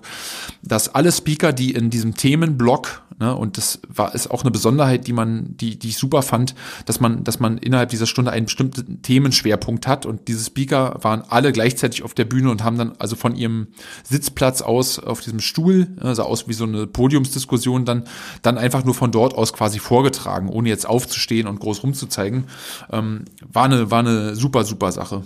dass 0.62 0.94
alle 0.94 1.12
Speaker, 1.12 1.52
die 1.52 1.72
in 1.72 1.90
diesem 1.90 2.14
Themenblock, 2.14 3.02
ne, 3.18 3.34
und 3.34 3.56
das 3.56 3.80
war 3.88 4.14
ist 4.14 4.30
auch 4.30 4.42
eine 4.42 4.50
Besonderheit, 4.50 5.06
die 5.06 5.12
man, 5.12 5.56
die, 5.56 5.78
die 5.78 5.88
ich 5.88 5.98
super 5.98 6.22
fand, 6.22 6.54
dass 6.86 7.00
man, 7.00 7.24
dass 7.24 7.40
man 7.40 7.58
innerhalb 7.58 7.90
dieser 7.90 8.06
Stunde 8.06 8.30
einen 8.30 8.46
bestimmten 8.46 9.02
Themenschwerpunkt 9.02 9.86
hat 9.86 10.06
und 10.06 10.28
diese 10.28 10.44
Speaker 10.44 10.98
waren 11.02 11.22
alle 11.28 11.52
gleichzeitig 11.52 12.02
auf 12.02 12.14
der 12.14 12.24
Bühne 12.24 12.50
und 12.50 12.64
haben 12.64 12.78
dann 12.78 12.92
also 12.98 13.16
von 13.16 13.36
ihrem 13.36 13.68
Sitzplatz 14.04 14.62
aus 14.62 14.98
auf 14.98 15.20
diesem 15.20 15.40
Stuhl, 15.40 15.88
also 16.00 16.22
aus 16.22 16.48
wie 16.48 16.52
so 16.52 16.64
eine 16.64 16.86
Podiumsdiskussion, 16.86 17.84
dann, 17.84 18.04
dann 18.42 18.58
einfach 18.58 18.84
nur 18.84 18.94
von 18.94 19.10
dort 19.12 19.34
aus 19.34 19.52
quasi 19.52 19.78
vorgetragen, 19.78 20.48
ohne 20.48 20.68
jetzt 20.68 20.88
aufzustehen 20.88 21.46
und 21.46 21.60
groß 21.60 21.82
rumzuzeigen. 21.82 22.44
Ähm, 22.90 23.24
war, 23.52 23.64
eine, 23.64 23.90
war 23.90 24.00
eine 24.00 24.36
super, 24.36 24.64
super 24.64 24.92
Sache. 24.92 25.22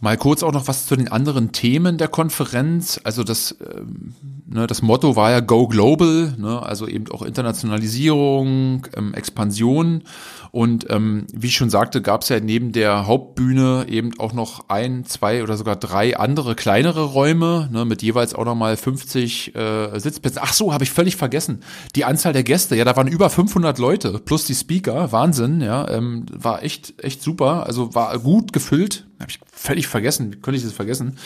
Mal 0.00 0.16
kurz 0.16 0.44
auch 0.44 0.52
noch 0.52 0.68
was 0.68 0.86
zu 0.86 0.94
den 0.94 1.08
anderen 1.08 1.50
Themen 1.50 1.98
der 1.98 2.06
Konferenz. 2.06 3.00
Also 3.02 3.24
das, 3.24 3.56
ähm, 3.60 4.14
ne, 4.46 4.68
das 4.68 4.80
Motto 4.80 5.16
war 5.16 5.32
ja 5.32 5.40
Go 5.40 5.66
Global, 5.66 6.34
ne, 6.38 6.62
also 6.62 6.86
eben 6.86 7.10
auch 7.10 7.22
Internationalisierung, 7.22 8.86
ähm, 8.96 9.12
Expansion. 9.14 10.04
Und 10.52 10.88
ähm, 10.88 11.26
wie 11.32 11.48
ich 11.48 11.56
schon 11.56 11.68
sagte, 11.68 12.00
gab 12.00 12.22
es 12.22 12.28
ja 12.28 12.38
neben 12.38 12.70
der 12.70 13.08
Hauptbühne 13.08 13.86
eben 13.88 14.12
auch 14.20 14.32
noch 14.32 14.68
ein, 14.68 15.04
zwei 15.04 15.42
oder 15.42 15.56
sogar 15.56 15.74
drei 15.74 16.16
andere 16.16 16.54
kleinere 16.54 17.02
Räume 17.02 17.68
ne, 17.72 17.84
mit 17.84 18.00
jeweils 18.00 18.36
auch 18.36 18.44
nochmal 18.44 18.76
50 18.76 19.56
äh, 19.56 19.98
Sitzplätzen. 19.98 20.40
Ach 20.44 20.52
so, 20.52 20.72
habe 20.72 20.84
ich 20.84 20.92
völlig 20.92 21.16
vergessen. 21.16 21.58
Die 21.96 22.04
Anzahl 22.04 22.32
der 22.32 22.44
Gäste, 22.44 22.76
ja, 22.76 22.84
da 22.84 22.94
waren 22.94 23.08
über 23.08 23.30
500 23.30 23.78
Leute 23.78 24.20
plus 24.24 24.44
die 24.44 24.54
Speaker, 24.54 25.10
Wahnsinn, 25.10 25.60
ja, 25.60 25.88
ähm, 25.90 26.24
war 26.32 26.62
echt 26.62 26.94
echt 27.02 27.20
super. 27.20 27.66
Also 27.66 27.96
war 27.96 28.16
gut 28.20 28.52
gefüllt. 28.52 29.07
Habe 29.20 29.30
ich 29.30 29.40
völlig 29.52 29.86
vergessen. 29.88 30.32
Wie 30.32 30.36
könnte 30.36 30.58
ich 30.58 30.64
das 30.64 30.72
vergessen? 30.72 31.18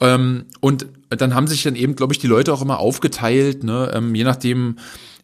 Ähm, 0.00 0.44
und 0.60 0.86
dann 1.08 1.34
haben 1.34 1.46
sich 1.46 1.62
dann 1.62 1.76
eben, 1.76 1.96
glaube 1.96 2.12
ich, 2.12 2.18
die 2.18 2.26
Leute 2.26 2.52
auch 2.52 2.62
immer 2.62 2.78
aufgeteilt, 2.78 3.64
ne, 3.64 3.90
ähm, 3.94 4.14
je 4.14 4.24
nachdem 4.24 4.76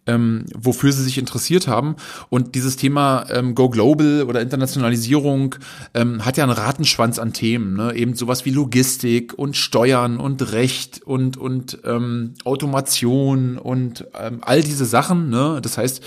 ähm, 0.09 0.47
wofür 0.57 0.90
sie 0.92 1.05
sich 1.05 1.18
interessiert 1.18 1.68
haben. 1.68 1.94
Und 2.31 2.55
dieses 2.55 2.77
Thema 2.77 3.27
ähm, 3.31 3.55
Go 3.55 3.68
Global 3.68 4.25
oder 4.25 4.40
Internationalisierung 4.40 5.55
ähm, 5.94 6.25
hat 6.25 6.37
ja 6.37 6.44
einen 6.44 6.53
Ratenschwanz 6.53 7.18
an 7.18 7.33
Themen, 7.33 7.75
ne? 7.75 7.94
eben 7.94 8.14
sowas 8.14 8.44
wie 8.44 8.51
Logistik 8.51 9.38
und 9.38 9.57
Steuern 9.57 10.18
und 10.18 10.53
Recht 10.53 11.03
und 11.03 11.37
und 11.37 11.79
ähm, 11.85 12.35
Automation 12.44 13.59
und 13.59 14.07
ähm, 14.18 14.38
all 14.40 14.62
diese 14.62 14.87
Sachen. 14.87 15.29
Ne? 15.29 15.61
Das 15.62 15.79
heißt, 15.79 16.03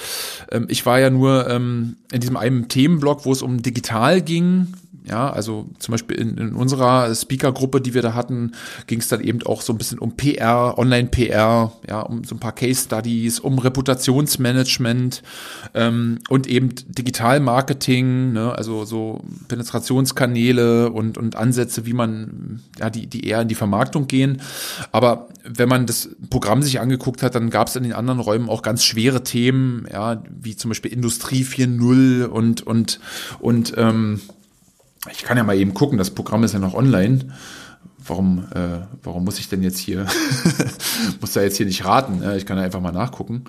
ähm, 0.51 0.65
ich 0.67 0.85
war 0.85 0.99
ja 0.99 1.09
nur 1.09 1.47
ähm, 1.47 1.97
in 2.11 2.19
diesem 2.19 2.37
einen 2.37 2.67
Themenblock, 2.67 3.25
wo 3.25 3.31
es 3.31 3.43
um 3.43 3.61
digital 3.61 4.21
ging, 4.21 4.67
ja, 5.03 5.31
also 5.31 5.67
zum 5.79 5.93
Beispiel 5.93 6.17
in, 6.17 6.37
in 6.37 6.53
unserer 6.53 7.13
Speaker-Gruppe, 7.13 7.81
die 7.81 7.93
wir 7.93 8.01
da 8.01 8.13
hatten, 8.13 8.51
ging 8.87 8.99
es 8.99 9.07
dann 9.07 9.21
eben 9.21 9.41
auch 9.43 9.61
so 9.61 9.73
ein 9.73 9.77
bisschen 9.77 9.99
um 9.99 10.15
PR, 10.15 10.77
Online-PR, 10.77 11.71
ja, 11.89 12.01
um 12.01 12.23
so 12.23 12.35
ein 12.35 12.39
paar 12.39 12.51
Case-Studies, 12.51 13.39
um 13.39 13.57
Reputationsmanagement 13.57 15.23
ähm, 15.73 16.19
und 16.29 16.47
eben 16.47 16.69
Digital-Marketing, 16.87 18.33
ne, 18.33 18.53
also 18.53 18.85
so 18.85 19.21
Penetrationskanäle 19.47 20.91
und, 20.91 21.17
und 21.17 21.35
Ansätze, 21.35 21.85
wie 21.85 21.93
man, 21.93 22.61
ja, 22.77 22.89
die, 22.89 23.07
die 23.07 23.25
eher 23.25 23.41
in 23.41 23.47
die 23.47 23.55
Vermarktung 23.55 24.07
gehen. 24.07 24.41
Aber 24.91 25.29
wenn 25.43 25.69
man 25.69 25.87
das 25.87 26.09
Programm 26.29 26.61
sich 26.61 26.79
angeguckt 26.79 27.23
hat, 27.23 27.33
dann 27.33 27.49
gab 27.49 27.69
es 27.69 27.75
in 27.75 27.83
den 27.83 27.93
anderen 27.93 28.19
Räumen 28.19 28.49
auch 28.49 28.61
ganz 28.61 28.83
schwere 28.83 29.23
Themen, 29.23 29.87
ja, 29.91 30.21
wie 30.29 30.55
zum 30.55 30.69
Beispiel 30.69 30.93
Industrie 30.93 31.43
4.0 31.43 32.25
und, 32.25 32.61
und, 32.61 32.99
und 33.39 33.73
ähm, 33.77 34.21
ich 35.09 35.23
kann 35.23 35.37
ja 35.37 35.43
mal 35.43 35.57
eben 35.57 35.73
gucken, 35.73 35.97
das 35.97 36.11
Programm 36.11 36.43
ist 36.43 36.53
ja 36.53 36.59
noch 36.59 36.73
online. 36.73 37.33
Warum, 38.05 38.45
äh, 38.53 38.79
warum 39.03 39.25
muss 39.25 39.39
ich 39.39 39.47
denn 39.47 39.61
jetzt 39.61 39.77
hier, 39.77 40.07
muss 41.21 41.33
da 41.33 41.41
jetzt 41.41 41.57
hier 41.57 41.65
nicht 41.65 41.85
raten? 41.85 42.23
Ich 42.35 42.45
kann 42.45 42.57
ja 42.57 42.63
einfach 42.63 42.81
mal 42.81 42.91
nachgucken. 42.91 43.45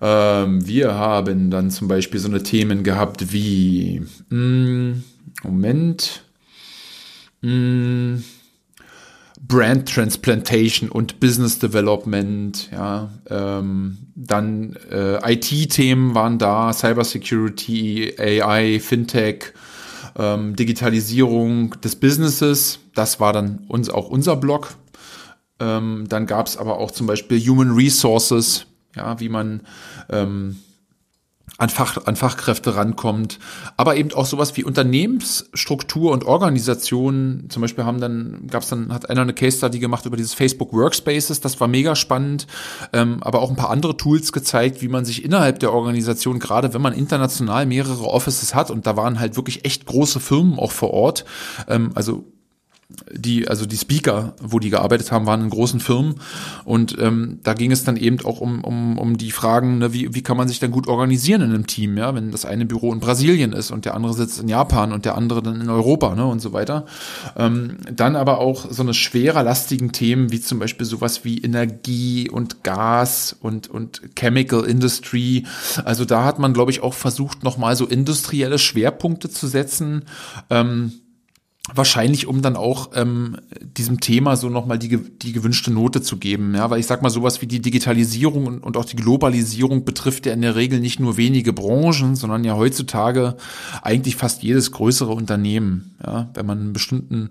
Ähm, 0.00 0.66
wir 0.66 0.94
haben 0.94 1.50
dann 1.50 1.70
zum 1.70 1.86
Beispiel 1.88 2.18
so 2.18 2.28
eine 2.28 2.42
Themen 2.42 2.82
gehabt 2.82 3.32
wie, 3.32 4.00
mh, 4.30 4.36
hm, 4.36 5.04
Moment, 5.42 6.22
mh, 7.42 7.50
hm, 7.50 8.24
Brand 9.50 9.92
Transplantation 9.92 10.88
und 10.88 11.18
Business 11.18 11.58
Development, 11.58 12.70
ja, 12.70 13.10
ähm, 13.28 13.98
dann 14.14 14.76
äh, 14.90 15.32
IT-Themen 15.32 16.14
waren 16.14 16.38
da, 16.38 16.72
Cybersecurity, 16.72 18.14
AI, 18.18 18.78
Fintech, 18.80 19.52
ähm, 20.16 20.56
Digitalisierung 20.56 21.80
des 21.80 21.96
Businesses. 21.96 22.80
Das 22.94 23.20
war 23.20 23.32
dann 23.32 23.64
uns 23.68 23.90
auch 23.90 24.08
unser 24.08 24.36
Blog. 24.36 24.74
Ähm, 25.60 26.06
dann 26.08 26.26
gab 26.26 26.46
es 26.46 26.56
aber 26.56 26.78
auch 26.78 26.90
zum 26.90 27.06
Beispiel 27.06 27.38
Human 27.40 27.72
Resources, 27.72 28.66
ja, 28.96 29.20
wie 29.20 29.28
man 29.28 29.60
ähm, 30.08 30.56
an, 31.60 31.68
Fach, 31.68 32.06
an 32.06 32.16
Fachkräfte 32.16 32.74
rankommt, 32.74 33.38
aber 33.76 33.96
eben 33.96 34.12
auch 34.14 34.24
sowas 34.24 34.56
wie 34.56 34.64
Unternehmensstruktur 34.64 36.10
und 36.10 36.24
Organisation. 36.24 37.44
Zum 37.50 37.60
Beispiel 37.60 37.84
haben 37.84 38.00
dann, 38.00 38.46
gab 38.48 38.62
es 38.62 38.70
dann, 38.70 38.92
hat 38.92 39.10
einer 39.10 39.20
eine 39.20 39.34
Case 39.34 39.58
Study 39.58 39.78
gemacht 39.78 40.06
über 40.06 40.16
dieses 40.16 40.32
Facebook 40.32 40.72
Workspaces, 40.72 41.40
das 41.40 41.60
war 41.60 41.68
mega 41.68 41.94
spannend, 41.96 42.46
ähm, 42.94 43.22
aber 43.22 43.42
auch 43.42 43.50
ein 43.50 43.56
paar 43.56 43.70
andere 43.70 43.96
Tools 43.96 44.32
gezeigt, 44.32 44.80
wie 44.80 44.88
man 44.88 45.04
sich 45.04 45.22
innerhalb 45.22 45.58
der 45.58 45.74
Organisation, 45.74 46.38
gerade 46.38 46.72
wenn 46.72 46.80
man 46.80 46.94
international 46.94 47.66
mehrere 47.66 48.04
Offices 48.04 48.54
hat, 48.54 48.70
und 48.70 48.86
da 48.86 48.96
waren 48.96 49.20
halt 49.20 49.36
wirklich 49.36 49.66
echt 49.66 49.84
große 49.84 50.18
Firmen 50.18 50.58
auch 50.58 50.72
vor 50.72 50.92
Ort, 50.94 51.26
ähm, 51.68 51.90
also 51.94 52.24
die, 53.12 53.48
also 53.48 53.66
die 53.66 53.76
Speaker, 53.76 54.34
wo 54.40 54.58
die 54.58 54.70
gearbeitet 54.70 55.10
haben, 55.12 55.26
waren 55.26 55.42
in 55.42 55.50
großen 55.50 55.80
Firmen. 55.80 56.16
Und 56.64 56.96
ähm, 57.00 57.40
da 57.42 57.54
ging 57.54 57.72
es 57.72 57.84
dann 57.84 57.96
eben 57.96 58.20
auch 58.24 58.40
um, 58.40 58.62
um, 58.64 58.98
um 58.98 59.18
die 59.18 59.30
Fragen, 59.30 59.78
ne, 59.78 59.92
wie, 59.92 60.14
wie 60.14 60.22
kann 60.22 60.36
man 60.36 60.48
sich 60.48 60.60
dann 60.60 60.70
gut 60.70 60.88
organisieren 60.88 61.42
in 61.42 61.50
einem 61.50 61.66
Team, 61.66 61.96
ja, 61.96 62.14
wenn 62.14 62.30
das 62.30 62.44
eine 62.44 62.66
Büro 62.66 62.92
in 62.92 63.00
Brasilien 63.00 63.52
ist 63.52 63.70
und 63.70 63.84
der 63.84 63.94
andere 63.94 64.14
sitzt 64.14 64.40
in 64.40 64.48
Japan 64.48 64.92
und 64.92 65.04
der 65.04 65.16
andere 65.16 65.42
dann 65.42 65.60
in 65.60 65.70
Europa, 65.70 66.14
ne, 66.14 66.26
und 66.26 66.40
so 66.40 66.52
weiter. 66.52 66.86
Ähm, 67.36 67.78
dann 67.92 68.16
aber 68.16 68.38
auch 68.38 68.70
so 68.70 68.82
eine 68.82 68.94
schwerer 68.94 69.42
lastigen 69.42 69.92
Themen, 69.92 70.32
wie 70.32 70.40
zum 70.40 70.58
Beispiel 70.58 70.86
sowas 70.86 71.24
wie 71.24 71.38
Energie 71.38 72.28
und 72.30 72.62
Gas 72.62 73.36
und, 73.40 73.68
und 73.68 74.02
Chemical 74.16 74.64
Industry. 74.64 75.46
Also 75.84 76.04
da 76.04 76.24
hat 76.24 76.38
man, 76.38 76.52
glaube 76.52 76.70
ich, 76.70 76.82
auch 76.82 76.94
versucht, 76.94 77.44
nochmal 77.44 77.76
so 77.76 77.86
industrielle 77.86 78.58
Schwerpunkte 78.58 79.30
zu 79.30 79.46
setzen. 79.46 80.04
Ähm, 80.48 80.92
wahrscheinlich 81.74 82.26
um 82.26 82.42
dann 82.42 82.56
auch 82.56 82.90
ähm, 82.94 83.36
diesem 83.62 84.00
Thema 84.00 84.36
so 84.36 84.48
nochmal 84.48 84.78
die, 84.78 84.96
die 84.96 85.32
gewünschte 85.32 85.70
Note 85.70 86.02
zu 86.02 86.16
geben. 86.16 86.54
Ja, 86.54 86.70
weil 86.70 86.80
ich 86.80 86.86
sag 86.86 87.02
mal, 87.02 87.10
sowas 87.10 87.42
wie 87.42 87.46
die 87.46 87.60
Digitalisierung 87.60 88.46
und, 88.46 88.60
und 88.60 88.76
auch 88.76 88.84
die 88.84 88.96
Globalisierung 88.96 89.84
betrifft 89.84 90.26
ja 90.26 90.32
in 90.32 90.42
der 90.42 90.56
Regel 90.56 90.80
nicht 90.80 91.00
nur 91.00 91.16
wenige 91.16 91.52
Branchen, 91.52 92.16
sondern 92.16 92.44
ja 92.44 92.56
heutzutage 92.56 93.36
eigentlich 93.82 94.16
fast 94.16 94.42
jedes 94.42 94.72
größere 94.72 95.12
Unternehmen. 95.12 95.94
Ja, 96.04 96.30
wenn 96.34 96.46
man 96.46 96.58
einen 96.58 96.72
bestimmten 96.72 97.30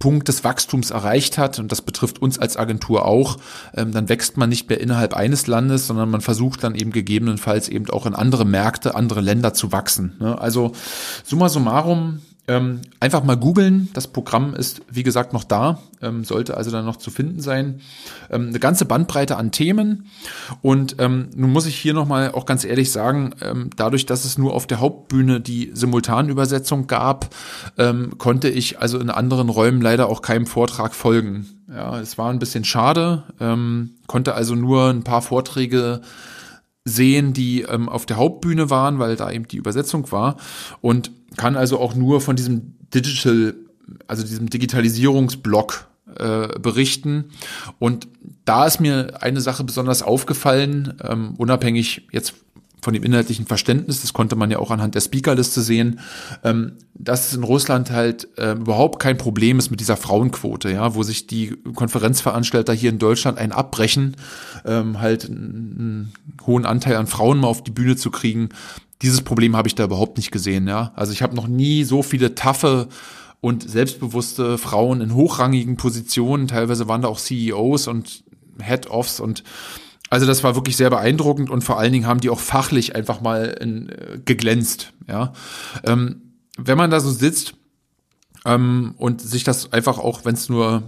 Punkt 0.00 0.28
des 0.28 0.44
Wachstums 0.44 0.90
erreicht 0.90 1.38
hat, 1.38 1.58
und 1.58 1.70
das 1.70 1.80
betrifft 1.80 2.20
uns 2.20 2.38
als 2.38 2.56
Agentur 2.56 3.06
auch, 3.06 3.38
ähm, 3.74 3.92
dann 3.92 4.08
wächst 4.08 4.36
man 4.36 4.48
nicht 4.48 4.68
mehr 4.68 4.80
innerhalb 4.80 5.14
eines 5.14 5.46
Landes, 5.46 5.86
sondern 5.86 6.10
man 6.10 6.20
versucht 6.20 6.64
dann 6.64 6.74
eben 6.74 6.90
gegebenenfalls 6.90 7.68
eben 7.68 7.88
auch 7.88 8.04
in 8.04 8.14
andere 8.14 8.44
Märkte, 8.44 8.96
andere 8.96 9.20
Länder 9.20 9.54
zu 9.54 9.72
wachsen. 9.72 10.16
Ne? 10.18 10.38
Also 10.38 10.72
summa 11.24 11.48
summarum, 11.48 12.20
ähm, 12.46 12.82
einfach 13.00 13.24
mal 13.24 13.36
googeln. 13.36 13.88
Das 13.94 14.06
Programm 14.06 14.54
ist, 14.54 14.82
wie 14.90 15.02
gesagt, 15.02 15.32
noch 15.32 15.44
da, 15.44 15.78
ähm, 16.02 16.24
sollte 16.24 16.56
also 16.56 16.70
dann 16.70 16.84
noch 16.84 16.96
zu 16.96 17.10
finden 17.10 17.40
sein. 17.40 17.80
Ähm, 18.30 18.48
eine 18.48 18.58
ganze 18.58 18.84
Bandbreite 18.84 19.36
an 19.36 19.50
Themen. 19.50 20.06
Und 20.60 20.96
ähm, 20.98 21.30
nun 21.34 21.52
muss 21.52 21.66
ich 21.66 21.76
hier 21.76 21.94
nochmal 21.94 22.32
auch 22.32 22.44
ganz 22.44 22.64
ehrlich 22.64 22.92
sagen, 22.92 23.34
ähm, 23.40 23.70
dadurch, 23.76 24.04
dass 24.04 24.26
es 24.26 24.36
nur 24.36 24.52
auf 24.52 24.66
der 24.66 24.80
Hauptbühne 24.80 25.40
die 25.40 25.70
Simultanübersetzung 25.72 26.86
gab, 26.86 27.34
ähm, 27.78 28.18
konnte 28.18 28.50
ich 28.50 28.78
also 28.78 28.98
in 28.98 29.08
anderen 29.08 29.48
Räumen 29.48 29.80
leider 29.80 30.08
auch 30.10 30.20
keinem 30.20 30.46
Vortrag 30.46 30.94
folgen. 30.94 31.46
Ja, 31.74 31.98
es 31.98 32.18
war 32.18 32.30
ein 32.30 32.38
bisschen 32.38 32.64
schade, 32.64 33.24
konnte 34.06 34.34
also 34.34 34.54
nur 34.54 34.90
ein 34.90 35.02
paar 35.02 35.22
Vorträge 35.22 36.02
sehen, 36.84 37.32
die 37.32 37.66
auf 37.66 38.04
der 38.04 38.18
Hauptbühne 38.18 38.68
waren, 38.68 38.98
weil 38.98 39.16
da 39.16 39.30
eben 39.30 39.48
die 39.48 39.56
Übersetzung 39.56 40.12
war 40.12 40.36
und 40.82 41.10
kann 41.36 41.56
also 41.56 41.78
auch 41.78 41.94
nur 41.94 42.20
von 42.20 42.36
diesem 42.36 42.74
Digital 42.94 43.54
also 44.06 44.22
diesem 44.22 44.48
Digitalisierungsblock 44.50 45.88
äh, 46.18 46.58
berichten. 46.58 47.26
Und 47.78 48.08
da 48.44 48.66
ist 48.66 48.80
mir 48.80 49.22
eine 49.22 49.40
Sache 49.40 49.64
besonders 49.64 50.02
aufgefallen, 50.02 50.94
ähm, 51.02 51.34
unabhängig 51.36 52.08
jetzt 52.12 52.34
von 52.82 52.92
dem 52.92 53.02
inhaltlichen 53.02 53.46
Verständnis, 53.46 54.02
das 54.02 54.12
konnte 54.12 54.36
man 54.36 54.50
ja 54.50 54.58
auch 54.58 54.70
anhand 54.70 54.94
der 54.94 55.00
Speakerliste 55.00 55.62
sehen, 55.62 56.00
ähm, 56.44 56.72
dass 56.92 57.28
es 57.28 57.34
in 57.34 57.42
Russland 57.42 57.90
halt 57.90 58.28
äh, 58.36 58.52
überhaupt 58.52 59.00
kein 59.00 59.16
Problem 59.16 59.58
ist 59.58 59.70
mit 59.70 59.80
dieser 59.80 59.96
Frauenquote, 59.96 60.70
ja, 60.70 60.94
wo 60.94 61.02
sich 61.02 61.26
die 61.26 61.56
Konferenzveranstalter 61.74 62.74
hier 62.74 62.90
in 62.90 62.98
Deutschland 62.98 63.38
ein 63.38 63.52
abbrechen, 63.52 64.16
ähm, 64.66 65.00
halt 65.00 65.24
einen 65.30 66.12
hohen 66.46 66.66
Anteil 66.66 66.96
an 66.96 67.06
Frauen 67.06 67.40
mal 67.40 67.48
auf 67.48 67.64
die 67.64 67.70
Bühne 67.70 67.96
zu 67.96 68.10
kriegen. 68.10 68.50
Dieses 69.04 69.20
Problem 69.20 69.54
habe 69.54 69.68
ich 69.68 69.74
da 69.74 69.84
überhaupt 69.84 70.16
nicht 70.16 70.32
gesehen, 70.32 70.66
ja. 70.66 70.92
Also 70.96 71.12
ich 71.12 71.22
habe 71.22 71.36
noch 71.36 71.46
nie 71.46 71.84
so 71.84 72.02
viele 72.02 72.34
taffe 72.34 72.88
und 73.40 73.68
selbstbewusste 73.68 74.56
Frauen 74.56 75.02
in 75.02 75.14
hochrangigen 75.14 75.76
Positionen, 75.76 76.48
teilweise 76.48 76.88
waren 76.88 77.02
da 77.02 77.08
auch 77.08 77.20
CEOs 77.20 77.86
und 77.86 78.24
Head-Offs 78.62 79.20
und 79.20 79.44
also 80.08 80.26
das 80.26 80.42
war 80.42 80.54
wirklich 80.54 80.76
sehr 80.76 80.90
beeindruckend 80.90 81.50
und 81.50 81.62
vor 81.62 81.78
allen 81.78 81.92
Dingen 81.92 82.06
haben 82.06 82.20
die 82.20 82.30
auch 82.30 82.40
fachlich 82.40 82.94
einfach 82.96 83.20
mal 83.20 83.56
in, 83.60 83.90
äh, 83.90 84.20
geglänzt. 84.24 84.92
Ja, 85.06 85.34
ähm, 85.82 86.22
wenn 86.56 86.78
man 86.78 86.90
da 86.90 87.00
so 87.00 87.10
sitzt 87.10 87.54
ähm, 88.46 88.94
und 88.96 89.20
sich 89.20 89.44
das 89.44 89.72
einfach 89.72 89.98
auch, 89.98 90.24
wenn 90.24 90.34
es 90.34 90.48
nur 90.48 90.82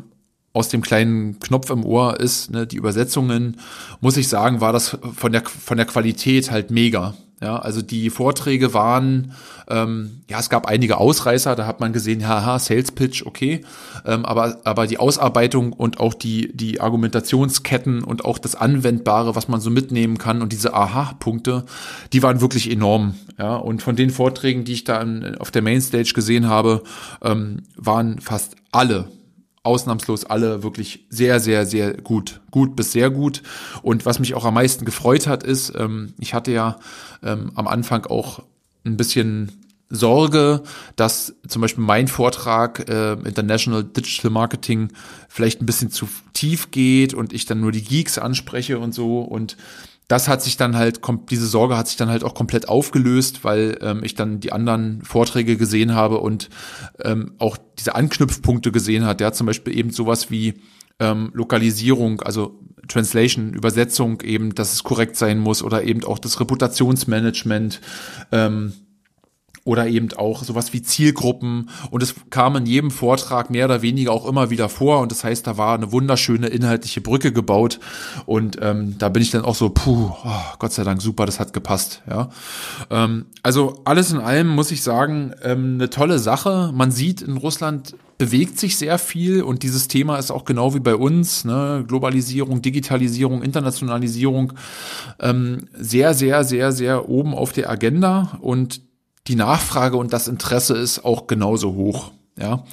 aus 0.55 0.70
dem 0.70 0.81
kleinen 0.81 1.38
Knopf 1.40 1.68
im 1.68 1.85
Ohr 1.85 2.18
ist, 2.18 2.50
ne, 2.50 2.66
die 2.66 2.76
Übersetzungen, 2.76 3.59
muss 4.00 4.16
ich 4.16 4.29
sagen, 4.29 4.62
war 4.62 4.72
das 4.72 4.96
von 5.14 5.33
der 5.33 5.44
von 5.44 5.76
der 5.76 5.87
Qualität 5.87 6.50
halt 6.50 6.70
mega. 6.70 7.14
Ja, 7.42 7.59
also 7.59 7.83
die 7.83 8.09
Vorträge 8.09 8.72
waren, 8.72 9.33
ähm, 9.68 10.22
ja, 10.31 10.38
es 10.38 10.49
gab 10.49 10.66
einige 10.66 10.96
Ausreißer, 10.96 11.55
da 11.55 11.66
hat 11.66 11.81
man 11.81 11.92
gesehen, 11.92 12.27
haha, 12.27 12.59
Sales 12.59 12.92
Pitch, 12.92 13.27
okay, 13.27 13.61
ähm, 14.07 14.25
aber, 14.25 14.61
aber 14.64 14.87
die 14.87 14.96
Ausarbeitung 14.96 15.75
und 15.75 16.01
auch 16.01 16.14
die, 16.14 16.51
die 16.57 16.81
Argumentationsketten 16.81 18.03
und 18.05 18.25
auch 18.25 18.38
das 18.38 18.55
Anwendbare, 18.55 19.37
was 19.37 19.49
man 19.49 19.61
so 19.61 19.68
mitnehmen 19.68 20.16
kann 20.16 20.40
und 20.40 20.51
diese 20.55 20.72
Aha-Punkte, 20.72 21.66
die 22.14 22.22
waren 22.22 22.40
wirklich 22.40 22.70
enorm, 22.70 23.16
ja, 23.38 23.57
und 23.57 23.83
von 23.83 23.96
den 23.96 24.09
Vorträgen, 24.09 24.64
die 24.64 24.72
ich 24.72 24.85
da 24.85 25.05
auf 25.38 25.51
der 25.51 25.61
Mainstage 25.61 26.12
gesehen 26.14 26.49
habe, 26.49 26.85
ähm, 27.22 27.64
waren 27.77 28.18
fast 28.18 28.57
alle 28.72 29.09
ausnahmslos 29.66 30.24
alle 30.24 30.62
wirklich 30.62 31.07
sehr, 31.11 31.40
sehr, 31.40 31.66
sehr 31.66 31.94
gut. 31.94 32.40
Gut 32.50 32.76
bis 32.76 32.92
sehr 32.92 33.11
gut. 33.11 33.42
Und 33.83 34.07
was 34.07 34.18
mich 34.18 34.35
auch 34.35 34.44
am 34.44 34.55
meisten 34.55 34.85
gefreut 34.85 35.26
hat, 35.26 35.42
ist, 35.42 35.72
ähm, 35.76 36.14
ich 36.18 36.35
hatte 36.35 36.52
ja 36.52 36.79
ähm, 37.22 37.52
am 37.55 37.66
Anfang 37.66 38.07
auch 38.07 38.42
ein 38.85 38.96
bisschen 38.96 39.52
Sorge, 39.88 40.62
dass 40.96 41.37
zum 41.46 41.62
Beispiel 41.62 41.85
mein 41.85 42.09
Vortrag 42.09 42.88
äh, 42.88 43.12
International 43.12 43.85
Digital 43.85 44.31
Marketing 44.31 44.92
vielleicht 45.29 45.61
ein 45.61 45.66
bisschen 45.66 45.90
zu 45.90 46.09
tief 46.33 46.70
geht 46.70 47.14
und 47.14 47.33
ich 47.33 47.46
dann 47.46 47.61
nur 47.61 47.72
die 47.72 47.85
Geeks 47.85 48.18
anspreche 48.18 48.79
und 48.79 48.92
so. 48.92 49.20
Und 49.20 49.57
das 50.09 50.29
hat 50.29 50.42
sich 50.42 50.57
dann 50.57 50.77
halt, 50.77 51.01
diese 51.31 51.47
Sorge 51.47 51.77
hat 51.77 51.88
sich 51.88 51.97
dann 51.97 52.09
halt 52.09 52.23
auch 52.23 52.35
komplett 52.35 52.69
aufgelöst, 52.69 53.42
weil 53.42 53.79
ähm, 53.81 54.05
ich 54.05 54.14
dann 54.14 54.38
die 54.38 54.53
anderen 54.53 55.03
Vorträge 55.03 55.57
gesehen 55.57 55.95
habe 55.95 56.19
und 56.19 56.49
ähm, 57.03 57.33
auch 57.38 57.57
diese 57.79 57.95
Anknüpfpunkte 57.95 58.71
gesehen 58.71 59.05
hat. 59.05 59.21
Hat 59.21 59.35
zum 59.35 59.47
Beispiel 59.47 59.77
eben 59.77 59.90
sowas 59.90 60.31
wie 60.31 60.55
ähm, 61.01 61.31
Lokalisierung, 61.35 62.23
also 62.23 62.61
Translation, 62.88 63.53
Übersetzung 63.53 64.21
eben, 64.23 64.55
dass 64.55 64.73
es 64.73 64.85
korrekt 64.85 65.16
sein 65.16 65.38
muss 65.38 65.62
oder 65.62 65.83
eben 65.83 66.05
auch 66.05 66.21
das 66.21 66.40
Reputationsmanagement. 66.40 67.81
Ähm, 68.31 68.73
oder 69.66 69.88
eben 69.88 70.09
auch 70.16 70.44
sowas 70.44 70.72
wie 70.72 70.81
Zielgruppen. 70.81 71.68
Und 71.90 72.02
es 72.02 72.14
kam 72.31 72.57
in 72.57 72.66
jedem 72.66 72.90
Vortrag 72.90 73.50
mehr 73.50 73.66
oder 73.66 73.83
weniger 73.83 74.12
auch 74.12 74.26
immer 74.26 74.48
wieder 74.48 74.68
vor. 74.68 75.00
Und 75.00 75.11
das 75.11 75.24
heißt, 75.24 75.46
da 75.46 75.59
war 75.59 75.74
eine 75.74 75.90
wunderschöne 75.90 76.46
inhaltliche 76.46 77.00
Brücke 77.00 77.33
gebaut. 77.33 77.81
Und 78.26 78.59
ähm, 78.62 78.96
da 78.98 79.09
bin 79.09 79.22
ich 79.22 79.33
dann 79.33 79.44
auch 79.44 79.57
so, 79.57 79.70
puh, 79.70 80.12
oh, 80.24 80.42
Gott 80.61 80.72
sei 80.72 80.85
Dank, 80.85 81.02
super, 81.02 81.26
das 81.26 81.40
hat 81.40 81.52
gepasst, 81.52 82.02
ja. 82.09 82.31
Ähm, 82.90 83.26
also 83.42 83.81
alles 83.85 84.12
in 84.12 84.18
allem 84.18 84.48
muss 84.48 84.70
ich 84.70 84.83
sagen, 84.83 85.33
ähm, 85.42 85.74
eine 85.74 85.90
tolle 85.90 86.20
Sache. 86.20 86.70
Man 86.72 86.92
sieht 86.92 87.20
in 87.20 87.37
Russland 87.37 87.96
bewegt 88.18 88.59
sich 88.59 88.76
sehr 88.76 88.98
viel. 88.98 89.42
Und 89.42 89.62
dieses 89.62 89.88
Thema 89.88 90.16
ist 90.16 90.31
auch 90.31 90.44
genau 90.44 90.74
wie 90.74 90.81
bei 90.81 90.94
uns, 90.94 91.44
ne, 91.44 91.85
Globalisierung, 91.87 92.62
Digitalisierung, 92.62 93.42
Internationalisierung, 93.42 94.52
ähm, 95.20 95.68
sehr, 95.72 96.14
sehr, 96.14 96.44
sehr, 96.44 96.72
sehr 96.72 97.09
oben 97.09 97.35
auf 97.35 97.52
der 97.52 97.68
Agenda. 97.68 98.38
Und 98.40 98.81
die 99.28 99.36
Nachfrage 99.36 99.96
und 99.96 100.12
das 100.12 100.28
Interesse 100.28 100.76
ist 100.76 101.04
auch 101.04 101.26
genauso 101.26 101.74
hoch. 101.74 102.12
Ja, 102.38 102.64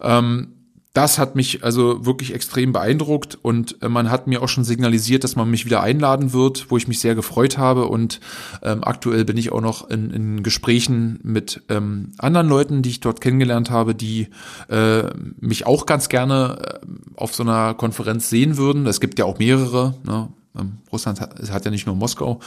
ähm, 0.00 0.54
das 0.94 1.18
hat 1.18 1.34
mich 1.34 1.64
also 1.64 2.06
wirklich 2.06 2.32
extrem 2.32 2.72
beeindruckt 2.72 3.36
und 3.42 3.82
äh, 3.82 3.88
man 3.88 4.10
hat 4.10 4.28
mir 4.28 4.42
auch 4.42 4.48
schon 4.48 4.62
signalisiert, 4.62 5.24
dass 5.24 5.34
man 5.34 5.50
mich 5.50 5.64
wieder 5.64 5.82
einladen 5.82 6.32
wird, 6.32 6.70
wo 6.70 6.76
ich 6.76 6.86
mich 6.86 7.00
sehr 7.00 7.16
gefreut 7.16 7.58
habe 7.58 7.86
und 7.86 8.20
ähm, 8.62 8.84
aktuell 8.84 9.24
bin 9.24 9.36
ich 9.36 9.50
auch 9.50 9.60
noch 9.60 9.90
in, 9.90 10.10
in 10.10 10.42
Gesprächen 10.44 11.18
mit 11.24 11.62
ähm, 11.68 12.12
anderen 12.18 12.48
Leuten, 12.48 12.82
die 12.82 12.90
ich 12.90 13.00
dort 13.00 13.20
kennengelernt 13.20 13.70
habe, 13.70 13.96
die 13.96 14.28
äh, 14.68 15.02
mich 15.40 15.66
auch 15.66 15.84
ganz 15.84 16.08
gerne 16.08 16.58
äh, 16.60 16.86
auf 17.16 17.34
so 17.34 17.42
einer 17.42 17.74
Konferenz 17.74 18.30
sehen 18.30 18.56
würden. 18.56 18.86
Es 18.86 19.00
gibt 19.00 19.18
ja 19.18 19.24
auch 19.24 19.40
mehrere. 19.40 19.96
Ne? 20.04 20.28
Ähm, 20.56 20.78
Russland 20.92 21.20
hat, 21.20 21.64
ja 21.64 21.70
nicht 21.70 21.86
nur 21.86 21.96
Moskau. 21.96 22.40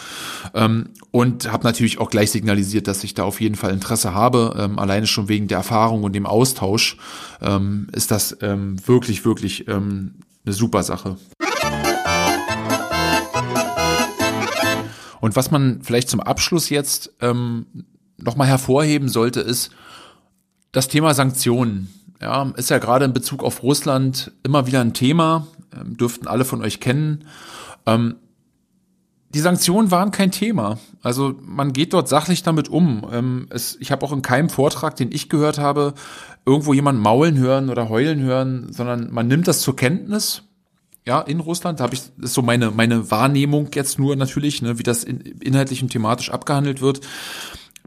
Ähm, 0.53 0.89
und 1.11 1.51
habe 1.51 1.65
natürlich 1.65 1.99
auch 1.99 2.09
gleich 2.09 2.31
signalisiert, 2.31 2.87
dass 2.87 3.03
ich 3.03 3.13
da 3.13 3.23
auf 3.23 3.41
jeden 3.41 3.55
Fall 3.55 3.71
Interesse 3.71 4.13
habe. 4.13 4.55
Ähm, 4.57 4.79
alleine 4.79 5.07
schon 5.07 5.27
wegen 5.27 5.47
der 5.47 5.57
Erfahrung 5.57 6.03
und 6.03 6.13
dem 6.13 6.25
Austausch 6.25 6.97
ist 7.91 8.09
das 8.09 8.37
wirklich, 8.41 9.23
wirklich 9.23 9.67
eine 9.67 10.13
super 10.45 10.81
Sache. 10.81 11.17
Und 15.21 15.35
was 15.35 15.51
man 15.51 15.81
vielleicht 15.83 16.09
zum 16.09 16.19
Abschluss 16.19 16.69
jetzt 16.69 17.13
nochmal 17.21 18.47
hervorheben 18.47 19.09
sollte, 19.09 19.41
ist 19.41 19.69
das 20.71 20.87
Thema 20.87 21.13
Sanktionen. 21.13 21.89
Ja, 22.19 22.51
ist 22.55 22.71
ja 22.71 22.79
gerade 22.79 23.05
in 23.05 23.13
Bezug 23.13 23.43
auf 23.43 23.61
Russland 23.61 24.31
immer 24.41 24.65
wieder 24.65 24.81
ein 24.81 24.93
Thema, 24.93 25.45
dürften 25.83 26.27
alle 26.27 26.45
von 26.45 26.63
euch 26.63 26.79
kennen. 26.79 27.25
Ähm, 27.87 28.17
die 29.29 29.39
Sanktionen 29.39 29.91
waren 29.91 30.11
kein 30.11 30.31
Thema. 30.31 30.77
Also 31.01 31.35
man 31.41 31.73
geht 31.73 31.93
dort 31.93 32.07
sachlich 32.07 32.43
damit 32.43 32.69
um. 32.69 33.05
Ähm, 33.11 33.47
es, 33.49 33.77
ich 33.79 33.91
habe 33.91 34.05
auch 34.05 34.11
in 34.11 34.21
keinem 34.21 34.49
Vortrag, 34.49 34.95
den 34.95 35.11
ich 35.11 35.29
gehört 35.29 35.57
habe, 35.57 35.93
irgendwo 36.45 36.73
jemand 36.73 36.99
maulen 36.99 37.37
hören 37.37 37.69
oder 37.69 37.89
heulen 37.89 38.21
hören, 38.21 38.71
sondern 38.71 39.11
man 39.11 39.27
nimmt 39.27 39.47
das 39.47 39.61
zur 39.61 39.75
Kenntnis. 39.75 40.43
Ja, 41.05 41.21
in 41.21 41.39
Russland, 41.39 41.79
da 41.79 41.85
habe 41.85 41.95
ich 41.95 42.01
ist 42.21 42.33
so 42.33 42.41
meine 42.41 42.71
meine 42.71 43.09
Wahrnehmung 43.11 43.69
jetzt 43.73 43.97
nur 43.97 44.15
natürlich, 44.15 44.61
ne, 44.61 44.77
wie 44.77 44.83
das 44.83 45.03
in, 45.05 45.19
inhaltlich 45.19 45.81
und 45.81 45.89
thematisch 45.89 46.29
abgehandelt 46.29 46.81
wird 46.81 47.01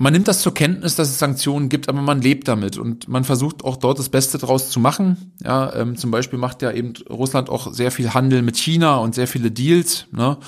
man 0.01 0.15
nimmt 0.15 0.29
das 0.29 0.41
zur 0.41 0.55
Kenntnis, 0.55 0.97
dass 0.97 1.11
es 1.11 1.19
Sanktionen 1.19 1.69
gibt, 1.69 1.91
aber 1.91 2.01
man 2.01 2.23
lebt 2.23 2.49
damit 2.49 2.79
und 2.79 3.07
man 3.07 3.23
versucht 3.23 3.65
auch 3.65 3.77
dort 3.77 3.99
das 3.99 4.09
Beste 4.09 4.39
draus 4.39 4.71
zu 4.71 4.81
machen. 4.81 5.35
Ja, 5.45 5.75
ähm, 5.75 5.95
zum 5.99 6.11
Beispiel 6.11 6.39
macht 6.39 6.63
ja 6.63 6.73
eben 6.73 6.95
Russland 7.11 7.51
auch 7.51 7.71
sehr 7.75 7.91
viel 7.91 8.15
Handel 8.15 8.41
mit 8.41 8.57
China 8.57 8.97
und 8.97 9.15
sehr 9.15 9.27
viele 9.27 9.51
Deals. 9.51 10.07
Ne? 10.11 10.39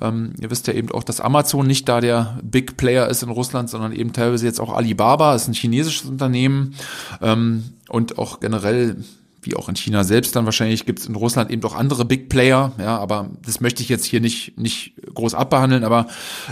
Ähm, 0.00 0.34
ihr 0.40 0.48
wisst 0.52 0.68
ja 0.68 0.74
eben 0.74 0.92
auch, 0.92 1.02
dass 1.02 1.20
Amazon 1.20 1.66
nicht 1.66 1.88
da 1.88 2.00
der 2.00 2.38
Big 2.44 2.76
Player 2.76 3.08
ist 3.08 3.24
in 3.24 3.30
Russland, 3.30 3.68
sondern 3.68 3.90
eben 3.90 4.12
teilweise 4.12 4.46
jetzt 4.46 4.60
auch 4.60 4.72
Alibaba, 4.72 5.34
ist 5.34 5.48
ein 5.48 5.54
chinesisches 5.54 6.08
Unternehmen 6.08 6.76
ähm, 7.20 7.64
und 7.88 8.16
auch 8.16 8.38
generell 8.38 8.96
wie 9.42 9.56
auch 9.56 9.68
in 9.68 9.76
China 9.76 10.04
selbst 10.04 10.36
dann 10.36 10.44
wahrscheinlich 10.44 10.86
gibt 10.86 10.98
es 10.98 11.06
in 11.06 11.14
Russland 11.14 11.50
eben 11.50 11.60
doch 11.60 11.74
andere 11.74 12.04
Big 12.04 12.28
Player, 12.28 12.72
ja, 12.78 12.98
aber 12.98 13.30
das 13.44 13.60
möchte 13.60 13.82
ich 13.82 13.88
jetzt 13.88 14.04
hier 14.04 14.20
nicht 14.20 14.58
nicht 14.58 14.94
groß 15.14 15.34
abbehandeln, 15.34 15.84
aber 15.84 16.06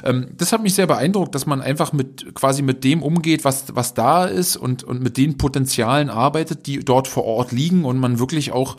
ähm, 0.04 0.28
das 0.36 0.52
hat 0.52 0.62
mich 0.62 0.74
sehr 0.74 0.86
beeindruckt, 0.86 1.34
dass 1.34 1.46
man 1.46 1.60
einfach 1.60 1.92
mit 1.92 2.34
quasi 2.34 2.62
mit 2.62 2.84
dem 2.84 3.02
umgeht, 3.02 3.44
was 3.44 3.64
was 3.74 3.94
da 3.94 4.24
ist 4.24 4.56
und 4.56 4.84
und 4.84 5.02
mit 5.02 5.16
den 5.16 5.38
Potenzialen 5.38 6.10
arbeitet, 6.10 6.66
die 6.66 6.80
dort 6.80 7.08
vor 7.08 7.24
Ort 7.24 7.52
liegen 7.52 7.84
und 7.84 7.98
man 7.98 8.18
wirklich 8.18 8.52
auch 8.52 8.76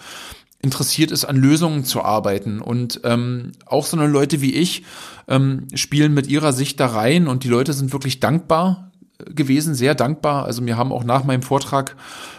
interessiert 0.62 1.12
ist, 1.12 1.26
an 1.26 1.38
Lösungen 1.38 1.86
zu 1.86 2.02
arbeiten. 2.04 2.60
Und 2.60 3.02
ähm, 3.06 3.54
auch 3.66 3.86
so 3.86 3.98
eine 3.98 4.08
Leute 4.08 4.42
wie 4.42 4.54
ich 4.54 4.84
ähm, 5.28 5.68
spielen 5.74 6.14
mit 6.14 6.28
ihrer 6.28 6.52
Sicht 6.54 6.80
da 6.80 6.88
rein 6.88 7.28
und 7.28 7.44
die 7.44 7.48
Leute 7.48 7.74
sind 7.74 7.94
wirklich 7.94 8.20
dankbar 8.20 8.89
gewesen, 9.26 9.76
sehr 9.76 9.96
dankbar. 9.96 10.46
Also 10.46 10.62
mir 10.62 10.78
haben 10.78 10.92
auch 10.92 11.04
nach 11.04 11.24
meinem 11.24 11.42
Vortrag 11.42 11.96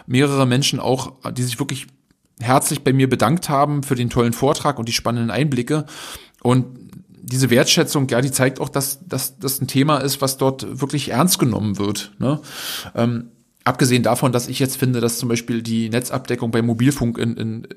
mehrere 0.06 0.46
Menschen 0.46 0.80
auch, 0.80 1.12
die 1.32 1.42
sich 1.42 1.58
wirklich 1.58 1.86
herzlich 2.40 2.82
bei 2.82 2.92
mir 2.92 3.08
bedankt 3.08 3.48
haben 3.48 3.82
für 3.82 3.94
den 3.94 4.10
tollen 4.10 4.32
Vortrag 4.32 4.78
und 4.78 4.88
die 4.88 4.92
spannenden 4.92 5.30
Einblicke. 5.30 5.84
Und 6.42 6.66
diese 7.22 7.50
Wertschätzung, 7.50 8.08
ja, 8.08 8.20
die 8.20 8.30
zeigt 8.30 8.60
auch, 8.60 8.70
dass, 8.70 9.06
dass 9.06 9.38
das 9.38 9.60
ein 9.60 9.68
Thema 9.68 9.98
ist, 9.98 10.22
was 10.22 10.38
dort 10.38 10.80
wirklich 10.80 11.10
ernst 11.10 11.38
genommen 11.38 11.78
wird. 11.78 12.12
Ne? 12.18 12.40
Ähm, 12.94 13.30
Abgesehen 13.62 14.02
davon, 14.02 14.32
dass 14.32 14.48
ich 14.48 14.58
jetzt 14.58 14.78
finde, 14.78 15.00
dass 15.00 15.18
zum 15.18 15.28
Beispiel 15.28 15.60
die 15.60 15.90
Netzabdeckung 15.90 16.50
bei 16.50 16.62
Mobilfunk 16.62 17.18
in, 17.18 17.36
in, 17.36 17.68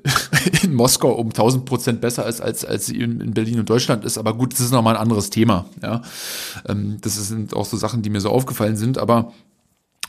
in 0.62 0.74
Moskau 0.74 1.12
um 1.12 1.28
1000 1.28 1.64
Prozent 1.64 2.00
besser 2.00 2.26
ist, 2.26 2.40
als, 2.40 2.64
als 2.64 2.86
sie 2.86 3.00
in, 3.00 3.20
in 3.20 3.34
Berlin 3.34 3.60
und 3.60 3.70
Deutschland 3.70 4.04
ist. 4.04 4.18
Aber 4.18 4.34
gut, 4.34 4.52
das 4.52 4.60
ist 4.60 4.70
nochmal 4.70 4.96
ein 4.96 5.02
anderes 5.02 5.30
Thema. 5.30 5.66
Ja, 5.82 6.02
ähm, 6.68 6.98
Das 7.00 7.14
sind 7.14 7.54
auch 7.54 7.64
so 7.64 7.76
Sachen, 7.76 8.02
die 8.02 8.10
mir 8.10 8.20
so 8.20 8.30
aufgefallen 8.30 8.76
sind. 8.76 8.98
Aber 8.98 9.32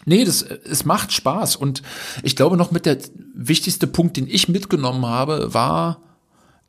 Nee, 0.08 0.24
das, 0.24 0.43
es 0.43 0.86
macht 0.86 1.12
Spaß. 1.12 1.56
Und 1.56 1.82
ich 2.21 2.36
glaube 2.36 2.58
noch 2.58 2.71
mit 2.71 2.86
der 2.86 3.00
wichtigste 3.34 3.88
Punkt, 3.88 4.17
den 4.17 4.28
ich 4.28 4.48
mitgenommen 4.48 5.06
habe, 5.06 5.54
war, 5.54 6.00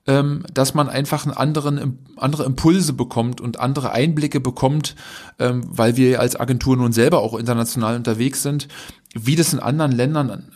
ähm, 0.07 0.45
dass 0.53 0.73
man 0.73 0.89
einfach 0.89 1.27
einen 1.27 1.37
anderen, 1.37 1.99
andere 2.17 2.45
Impulse 2.45 2.95
bekommt 2.95 3.41
und 3.41 3.61
andere 3.61 3.93
Einblicke 3.93 4.41
bekommt, 4.41 4.97
ähm, 5.39 5.65
weil 5.69 5.97
wir 5.97 6.21
als 6.21 6.39
Agentur 6.39 6.77
nun 6.77 6.93
selber 6.93 7.21
auch 7.21 7.35
international 7.39 7.97
unterwegs 7.97 8.43
sind, 8.43 8.69
wie 9.15 9.37
das 9.37 9.53
in 9.53 9.61
anderen 9.61 9.93
Ländern 9.93 10.49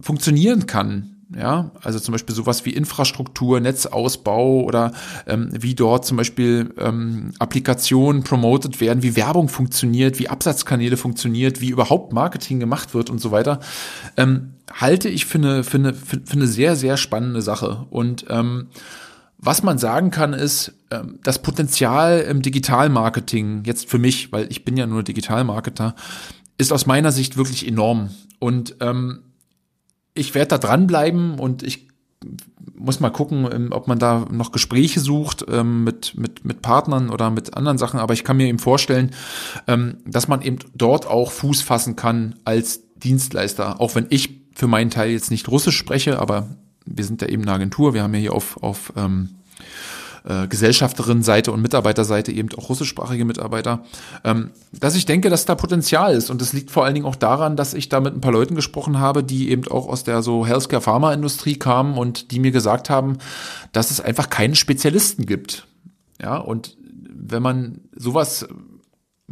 funktionieren 0.00 0.66
kann 0.66 1.17
ja, 1.36 1.70
also 1.82 1.98
zum 1.98 2.12
Beispiel 2.12 2.34
sowas 2.34 2.64
wie 2.64 2.70
Infrastruktur, 2.70 3.60
Netzausbau 3.60 4.62
oder 4.62 4.92
ähm, 5.26 5.50
wie 5.52 5.74
dort 5.74 6.06
zum 6.06 6.16
Beispiel 6.16 6.72
ähm, 6.78 7.32
Applikationen 7.38 8.22
promoted 8.22 8.80
werden, 8.80 9.02
wie 9.02 9.14
Werbung 9.14 9.48
funktioniert, 9.48 10.18
wie 10.18 10.28
Absatzkanäle 10.28 10.96
funktioniert, 10.96 11.60
wie 11.60 11.68
überhaupt 11.68 12.14
Marketing 12.14 12.60
gemacht 12.60 12.94
wird 12.94 13.10
und 13.10 13.20
so 13.20 13.30
weiter, 13.30 13.60
ähm, 14.16 14.54
halte 14.72 15.10
ich 15.10 15.26
für 15.26 15.38
eine, 15.38 15.64
für, 15.64 15.76
eine, 15.76 15.92
für, 15.92 16.18
eine 16.32 16.46
sehr, 16.46 16.76
sehr 16.76 16.96
spannende 16.96 17.42
Sache. 17.42 17.86
Und 17.90 18.24
ähm, 18.30 18.68
was 19.36 19.62
man 19.62 19.76
sagen 19.76 20.10
kann, 20.10 20.32
ist, 20.32 20.72
ähm, 20.90 21.18
das 21.22 21.42
Potenzial 21.42 22.20
im 22.20 22.40
Digitalmarketing, 22.40 23.64
jetzt 23.64 23.90
für 23.90 23.98
mich, 23.98 24.32
weil 24.32 24.50
ich 24.50 24.64
bin 24.64 24.78
ja 24.78 24.86
nur 24.86 25.02
Digitalmarketer, 25.02 25.94
ist 26.56 26.72
aus 26.72 26.86
meiner 26.86 27.12
Sicht 27.12 27.36
wirklich 27.36 27.68
enorm. 27.68 28.10
Und 28.38 28.76
ähm, 28.80 29.20
ich 30.18 30.34
werde 30.34 30.48
da 30.48 30.58
dranbleiben 30.58 31.38
und 31.38 31.62
ich 31.62 31.88
muss 32.74 33.00
mal 33.00 33.10
gucken, 33.10 33.48
ähm, 33.52 33.68
ob 33.72 33.88
man 33.88 33.98
da 33.98 34.26
noch 34.30 34.52
Gespräche 34.52 35.00
sucht 35.00 35.44
ähm, 35.48 35.84
mit, 35.84 36.16
mit, 36.16 36.44
mit 36.44 36.62
Partnern 36.62 37.10
oder 37.10 37.30
mit 37.30 37.54
anderen 37.54 37.78
Sachen. 37.78 38.00
Aber 38.00 38.14
ich 38.14 38.24
kann 38.24 38.36
mir 38.36 38.46
eben 38.46 38.58
vorstellen, 38.58 39.10
ähm, 39.66 39.98
dass 40.06 40.28
man 40.28 40.42
eben 40.42 40.58
dort 40.74 41.06
auch 41.06 41.32
Fuß 41.32 41.62
fassen 41.62 41.96
kann 41.96 42.36
als 42.44 42.82
Dienstleister. 42.96 43.80
Auch 43.80 43.94
wenn 43.94 44.06
ich 44.10 44.40
für 44.54 44.66
meinen 44.66 44.90
Teil 44.90 45.10
jetzt 45.10 45.30
nicht 45.30 45.48
Russisch 45.48 45.76
spreche, 45.76 46.18
aber 46.18 46.48
wir 46.84 47.04
sind 47.04 47.22
ja 47.22 47.28
eben 47.28 47.42
eine 47.42 47.52
Agentur. 47.52 47.94
Wir 47.94 48.02
haben 48.02 48.14
ja 48.14 48.20
hier 48.20 48.32
auf, 48.32 48.62
auf 48.62 48.92
ähm, 48.96 49.30
äh, 50.28 50.46
Gesellschafterinnenseite 50.46 51.50
und 51.50 51.62
Mitarbeiterseite 51.62 52.32
eben 52.32 52.50
auch 52.58 52.68
russischsprachige 52.68 53.24
Mitarbeiter, 53.24 53.82
ähm, 54.24 54.50
dass 54.72 54.94
ich 54.94 55.06
denke, 55.06 55.30
dass 55.30 55.46
da 55.46 55.54
Potenzial 55.54 56.14
ist. 56.14 56.28
Und 56.28 56.42
das 56.42 56.52
liegt 56.52 56.70
vor 56.70 56.84
allen 56.84 56.94
Dingen 56.94 57.06
auch 57.06 57.16
daran, 57.16 57.56
dass 57.56 57.72
ich 57.72 57.88
da 57.88 58.00
mit 58.00 58.14
ein 58.14 58.20
paar 58.20 58.32
Leuten 58.32 58.54
gesprochen 58.54 58.98
habe, 58.98 59.24
die 59.24 59.50
eben 59.50 59.66
auch 59.68 59.88
aus 59.88 60.04
der 60.04 60.22
so 60.22 60.46
Healthcare-Pharma-Industrie 60.46 61.56
kamen 61.56 61.96
und 61.96 62.30
die 62.30 62.40
mir 62.40 62.50
gesagt 62.50 62.90
haben, 62.90 63.16
dass 63.72 63.90
es 63.90 64.02
einfach 64.02 64.28
keinen 64.28 64.54
Spezialisten 64.54 65.24
gibt. 65.24 65.66
Ja, 66.20 66.36
und 66.36 66.76
wenn 67.08 67.42
man 67.42 67.80
sowas 67.96 68.46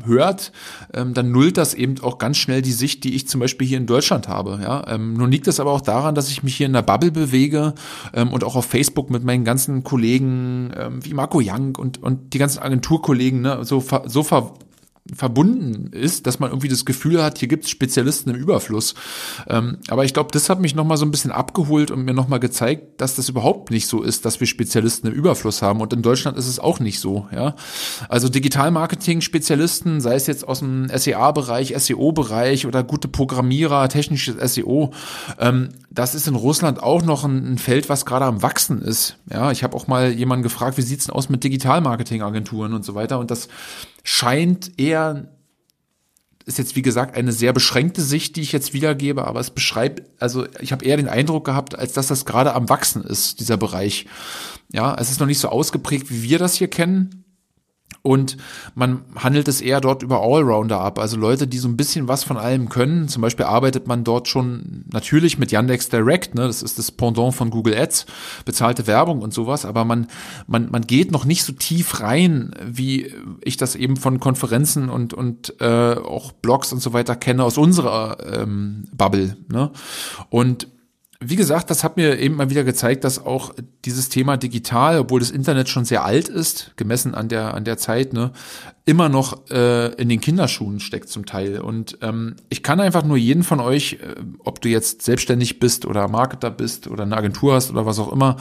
hört, 0.05 0.53
ähm, 0.93 1.15
dann 1.15 1.31
nullt 1.31 1.57
das 1.57 1.75
eben 1.75 2.01
auch 2.03 2.19
ganz 2.19 2.37
schnell 2.37 2.63
die 2.63 2.73
Sicht, 2.73 3.05
die 3.05 3.15
ich 3.15 3.29
zum 3.29 3.41
Beispiel 3.41 3.67
hier 3.67 3.79
in 3.79 3.87
Deutschland 3.87 4.29
habe. 4.29 4.59
Ja? 4.63 4.85
Ähm, 4.89 5.15
nun 5.15 5.31
liegt 5.31 5.49
es 5.49 5.59
aber 5.59 5.73
auch 5.73 5.81
daran, 5.81 6.15
dass 6.15 6.29
ich 6.29 6.43
mich 6.43 6.57
hier 6.57 6.67
in 6.67 6.75
der 6.75 6.83
Bubble 6.83 7.11
bewege 7.11 7.75
ähm, 8.13 8.33
und 8.33 8.45
auch 8.45 8.57
auf 8.57 8.67
Facebook 8.67 9.11
mit 9.11 9.25
meinen 9.25 9.45
ganzen 9.45 9.85
Kollegen 9.85 10.71
ähm, 10.77 11.05
wie 11.05 11.15
Marco 11.15 11.41
Young 11.43 11.77
und, 11.77 12.03
und 12.03 12.35
die 12.35 12.39
ganzen 12.39 12.59
Agenturkollegen 12.59 13.41
ne, 13.41 13.65
so, 13.65 13.83
so 14.07 14.23
ver 14.23 14.53
verbunden 15.15 15.93
ist, 15.93 16.27
dass 16.27 16.39
man 16.39 16.51
irgendwie 16.51 16.69
das 16.69 16.85
Gefühl 16.85 17.23
hat, 17.23 17.39
hier 17.39 17.49
gibt 17.49 17.65
es 17.65 17.71
Spezialisten 17.71 18.31
im 18.31 18.37
Überfluss. 18.37 18.95
Ähm, 19.49 19.79
aber 19.89 20.05
ich 20.05 20.15
glaube, 20.15 20.31
das 20.33 20.49
hat 20.49 20.61
mich 20.61 20.75
nochmal 20.75 20.97
so 20.97 21.05
ein 21.05 21.11
bisschen 21.11 21.33
abgeholt 21.33 21.91
und 21.91 22.05
mir 22.05 22.15
nochmal 22.15 22.41
gezeigt, 22.41 23.01
dass 23.01 23.17
das 23.17 23.29
überhaupt 23.29 23.71
nicht 23.71 23.87
so 23.87 24.03
ist, 24.03 24.25
dass 24.25 24.41
wir 24.41 24.47
Spezialisten 24.47 25.09
im 25.09 25.13
Überfluss 25.13 25.63
haben. 25.63 25.81
Und 25.81 25.93
in 25.93 26.03
Deutschland 26.03 26.37
ist 26.37 26.49
es 26.49 26.59
auch 26.59 26.81
nicht 26.81 27.01
so. 27.01 27.29
Ja? 27.33 27.55
Also 28.09 28.29
Digital-Marketing-Spezialisten, 28.29 30.01
sei 30.01 30.15
es 30.15 30.27
jetzt 30.27 30.47
aus 30.47 30.61
dem 30.61 30.89
SEA-Bereich, 30.89 31.75
SEO-Bereich 31.77 32.67
oder 32.67 32.83
gute 32.83 33.09
Programmierer, 33.09 33.89
technisches 33.89 34.55
SEO, 34.55 34.93
ähm, 35.39 35.71
das 35.91 36.15
ist 36.15 36.29
in 36.29 36.35
Russland 36.35 36.83
auch 36.83 37.03
noch 37.03 37.25
ein, 37.25 37.55
ein 37.55 37.59
Feld, 37.59 37.89
was 37.89 38.05
gerade 38.05 38.27
am 38.27 38.43
Wachsen 38.43 38.83
ist. 38.83 39.17
Ja, 39.31 39.51
ich 39.51 39.65
habe 39.65 39.75
auch 39.75 39.87
mal 39.87 40.13
jemanden 40.13 40.43
gefragt, 40.43 40.77
wie 40.77 40.83
sieht's 40.83 41.07
denn 41.07 41.15
aus 41.15 41.29
mit 41.29 41.43
Digital-Marketing-Agenturen 41.43 42.75
und 42.75 42.85
so 42.85 42.95
weiter. 42.95 43.19
Und 43.19 43.31
das 43.31 43.49
scheint 44.07 44.79
eher, 44.79 45.29
ist 46.45 46.59
jetzt 46.59 46.77
wie 46.77 46.83
gesagt 46.83 47.17
eine 47.17 47.33
sehr 47.33 47.53
beschränkte 47.53 48.03
Sicht, 48.03 48.37
die 48.37 48.41
ich 48.41 48.53
jetzt 48.53 48.73
wiedergebe, 48.73 49.27
aber 49.27 49.41
es 49.41 49.51
beschreibt, 49.51 50.03
also 50.23 50.47
ich 50.61 50.71
habe 50.71 50.85
eher 50.85 50.97
den 50.97 51.09
Eindruck 51.09 51.45
gehabt, 51.45 51.77
als 51.77 51.93
dass 51.93 52.07
das 52.07 52.25
gerade 52.25 52.55
am 52.55 52.69
Wachsen 52.69 53.03
ist, 53.03 53.41
dieser 53.41 53.57
Bereich. 53.57 54.07
Ja, 54.73 54.95
es 54.95 55.11
ist 55.11 55.19
noch 55.19 55.27
nicht 55.27 55.41
so 55.41 55.49
ausgeprägt, 55.49 56.09
wie 56.11 56.23
wir 56.23 56.39
das 56.39 56.55
hier 56.55 56.69
kennen. 56.69 57.25
Und 58.07 58.37
man 58.77 59.03
handelt 59.17 59.49
es 59.49 59.61
eher 59.61 59.81
dort 59.81 60.05
über 60.05 60.23
Allrounder 60.23 60.79
ab, 60.79 61.01
also 61.01 61.17
Leute, 61.17 61.49
die 61.49 61.59
so 61.59 61.67
ein 61.67 61.77
bisschen 61.77 62.07
was 62.07 62.23
von 62.23 62.37
allem 62.37 62.69
können. 62.69 63.09
Zum 63.09 63.21
Beispiel 63.21 63.47
arbeitet 63.47 63.89
man 63.89 64.05
dort 64.05 64.29
schon 64.29 64.85
natürlich 64.93 65.39
mit 65.39 65.51
Yandex 65.51 65.89
Direct, 65.89 66.37
ne? 66.37 66.47
das 66.47 66.63
ist 66.63 66.79
das 66.79 66.93
Pendant 66.93 67.35
von 67.35 67.51
Google 67.51 67.77
Ads, 67.77 68.07
bezahlte 68.45 68.87
Werbung 68.87 69.23
und 69.23 69.35
sowas, 69.35 69.65
aber 69.65 69.85
man, 69.85 70.07
man, 70.47 70.71
man 70.71 70.83
geht 70.83 71.11
noch 71.11 71.25
nicht 71.25 71.43
so 71.43 71.53
tief 71.53 72.01
rein, 72.01 72.53
wie 72.65 73.13
ich 73.41 73.57
das 73.57 73.75
eben 73.75 73.97
von 73.97 74.21
Konferenzen 74.21 74.89
und, 74.89 75.13
und 75.13 75.61
äh, 75.61 75.97
auch 75.97 76.31
Blogs 76.31 76.73
und 76.73 76.81
so 76.81 76.93
weiter 76.93 77.17
kenne 77.17 77.43
aus 77.43 77.59
unserer 77.59 78.19
ähm, 78.25 78.85
Bubble. 78.97 79.37
Ne? 79.49 79.73
Und 80.31 80.69
wie 81.21 81.37
gesagt, 81.37 81.71
das 81.71 81.83
hat 81.83 81.97
mir 81.97 82.19
eben 82.19 82.37
mal 82.37 82.51
wieder 82.51 82.65
gezeigt, 82.65 83.05
dass 83.05 83.25
auch 83.25 83.55
dieses 83.85 84.09
Thema 84.09 84.37
digital, 84.37 84.99
obwohl 84.99 85.21
das 85.21 85.31
Internet 85.31 85.69
schon 85.69 85.85
sehr 85.85 86.05
alt 86.05 86.29
ist, 86.29 86.73
gemessen 86.77 87.15
an 87.15 87.29
der 87.29 87.55
an 87.55 87.65
der 87.65 87.79
Zeit, 87.79 88.13
ne, 88.13 88.33
immer 88.85 89.09
noch 89.09 89.51
äh, 89.51 89.93
in 89.95 90.09
den 90.09 90.21
Kinderschuhen 90.21 90.79
steckt 90.79 91.09
zum 91.09 91.25
Teil. 91.25 91.61
Und 91.61 91.99
ähm, 92.03 92.37
ich 92.51 92.63
kann 92.63 92.81
einfach 92.81 93.05
nur 93.05 93.17
jeden 93.17 93.45
von 93.45 93.61
euch, 93.61 93.95
äh, 93.95 94.15
ob 94.45 94.61
du 94.61 94.69
jetzt 94.69 95.03
selbstständig 95.03 95.59
bist 95.59 95.87
oder 95.87 96.07
Marketer 96.09 96.51
bist 96.51 96.87
oder 96.87 97.05
eine 97.05 97.17
Agentur 97.17 97.55
hast 97.55 97.71
oder 97.71 97.87
was 97.87 97.99
auch 97.99 98.13
immer, 98.13 98.37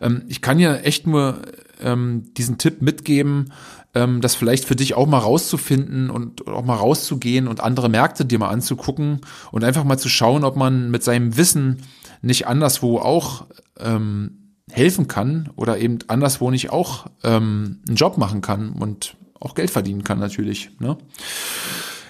ähm, 0.00 0.22
ich 0.28 0.40
kann 0.40 0.58
ja 0.58 0.76
echt 0.76 1.06
nur 1.06 1.38
ähm, 1.82 2.24
diesen 2.36 2.56
Tipp 2.56 2.80
mitgeben, 2.80 3.52
ähm, 3.94 4.20
das 4.20 4.34
vielleicht 4.34 4.64
für 4.64 4.76
dich 4.76 4.94
auch 4.94 5.06
mal 5.06 5.18
rauszufinden 5.18 6.10
und 6.10 6.46
auch 6.48 6.64
mal 6.64 6.76
rauszugehen 6.76 7.48
und 7.48 7.60
andere 7.60 7.88
Märkte 7.88 8.24
dir 8.24 8.38
mal 8.38 8.48
anzugucken 8.48 9.20
und 9.52 9.62
einfach 9.62 9.84
mal 9.84 9.98
zu 9.98 10.08
schauen, 10.08 10.44
ob 10.44 10.56
man 10.56 10.90
mit 10.90 11.04
seinem 11.04 11.36
Wissen 11.36 11.82
nicht 12.24 12.46
anderswo 12.46 12.98
auch 12.98 13.46
ähm, 13.78 14.54
helfen 14.70 15.08
kann 15.08 15.50
oder 15.56 15.78
eben 15.78 15.98
anderswo 16.08 16.50
nicht 16.50 16.70
auch 16.70 17.06
ähm, 17.22 17.82
einen 17.86 17.96
Job 17.96 18.18
machen 18.18 18.40
kann 18.40 18.72
und 18.72 19.16
auch 19.38 19.54
Geld 19.54 19.70
verdienen 19.70 20.04
kann 20.04 20.18
natürlich. 20.18 20.70
Ne? 20.80 20.96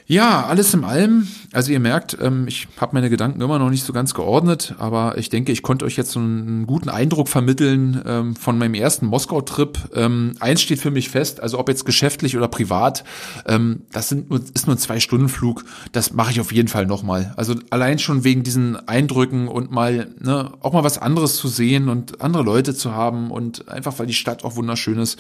Ja, 0.07 0.45
alles 0.45 0.75
in 0.75 0.85
allem. 0.85 1.27
Also 1.53 1.73
ihr 1.73 1.81
merkt, 1.81 2.19
ähm, 2.21 2.47
ich 2.47 2.69
habe 2.79 2.95
meine 2.95 3.09
Gedanken 3.09 3.41
immer 3.41 3.59
noch 3.59 3.71
nicht 3.71 3.85
so 3.85 3.95
ganz 3.95 4.13
geordnet, 4.13 4.75
aber 4.79 5.17
ich 5.17 5.31
denke, 5.31 5.51
ich 5.51 5.63
konnte 5.63 5.87
euch 5.87 5.97
jetzt 5.97 6.11
so 6.11 6.21
einen 6.21 6.67
guten 6.67 6.91
Eindruck 6.91 7.27
vermitteln 7.29 8.03
ähm, 8.05 8.37
von 8.37 8.59
meinem 8.59 8.75
ersten 8.75 9.07
Moskau-Trip. 9.07 9.79
Ähm, 9.95 10.35
eins 10.41 10.61
steht 10.61 10.81
für 10.81 10.91
mich 10.91 11.09
fest, 11.09 11.41
also 11.41 11.59
ob 11.59 11.71
jetzt 11.71 11.87
geschäftlich 11.87 12.37
oder 12.37 12.49
privat, 12.49 13.05
das 13.45 14.09
sind 14.09 14.31
nur, 14.31 14.41
ist 14.55 14.67
nur 14.67 14.77
ein 14.77 14.79
Zwei-Stunden-Flug. 14.79 15.65
Das 15.93 16.13
mache 16.13 16.33
ich 16.33 16.41
auf 16.41 16.53
jeden 16.53 16.69
Fall 16.69 16.87
nochmal. 16.87 17.33
Also 17.37 17.55
allein 17.71 17.99
schon 17.99 18.25
wegen 18.25 18.43
diesen 18.43 18.77
Eindrücken 18.89 19.49
und 19.49 19.71
mal 19.71 20.09
ne, 20.21 20.53
auch 20.61 20.73
mal 20.73 20.85
was 20.85 20.99
anderes 20.99 21.37
zu 21.37 21.49
sehen 21.49 21.89
und 21.89 22.21
andere 22.21 22.43
Leute 22.43 22.75
zu 22.75 22.93
haben 22.93 23.31
und 23.31 23.69
einfach 23.69 23.99
weil 23.99 24.07
die 24.07 24.15
Stadt 24.15 24.45
auch 24.45 24.57
wunderschön 24.57 24.99
ist, 24.99 25.19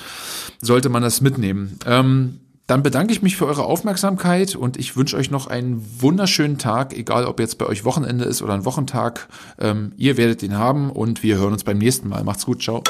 sollte 0.60 0.88
man 0.88 1.02
das 1.02 1.20
mitnehmen. 1.20 1.78
Ähm, 1.86 2.40
dann 2.66 2.83
bedanke 2.83 3.12
ich 3.12 3.22
mich 3.22 3.37
für 3.37 3.46
eure 3.46 3.64
Aufmerksamkeit 3.64 4.57
und 4.57 4.79
ich 4.79 4.96
wünsche 4.96 5.16
euch 5.16 5.31
noch 5.31 5.46
einen 5.46 5.85
wunderschönen 6.00 6.59
Tag, 6.59 6.96
egal 6.96 7.27
ob 7.27 7.38
jetzt 7.40 7.59
bei 7.59 7.66
euch 7.66 7.85
Wochenende 7.85 8.24
ist 8.24 8.40
oder 8.42 8.55
ein 8.55 8.64
Wochentag. 8.64 9.29
Ähm, 9.59 9.92
ihr 9.96 10.16
werdet 10.16 10.42
ihn 10.42 10.57
haben 10.57 10.90
und 10.90 11.22
wir 11.22 11.37
hören 11.37 11.53
uns 11.53 11.64
beim 11.64 11.79
nächsten 11.79 12.09
Mal. 12.09 12.24
Macht's 12.24 12.46
gut, 12.46 12.62
ciao. 12.62 12.83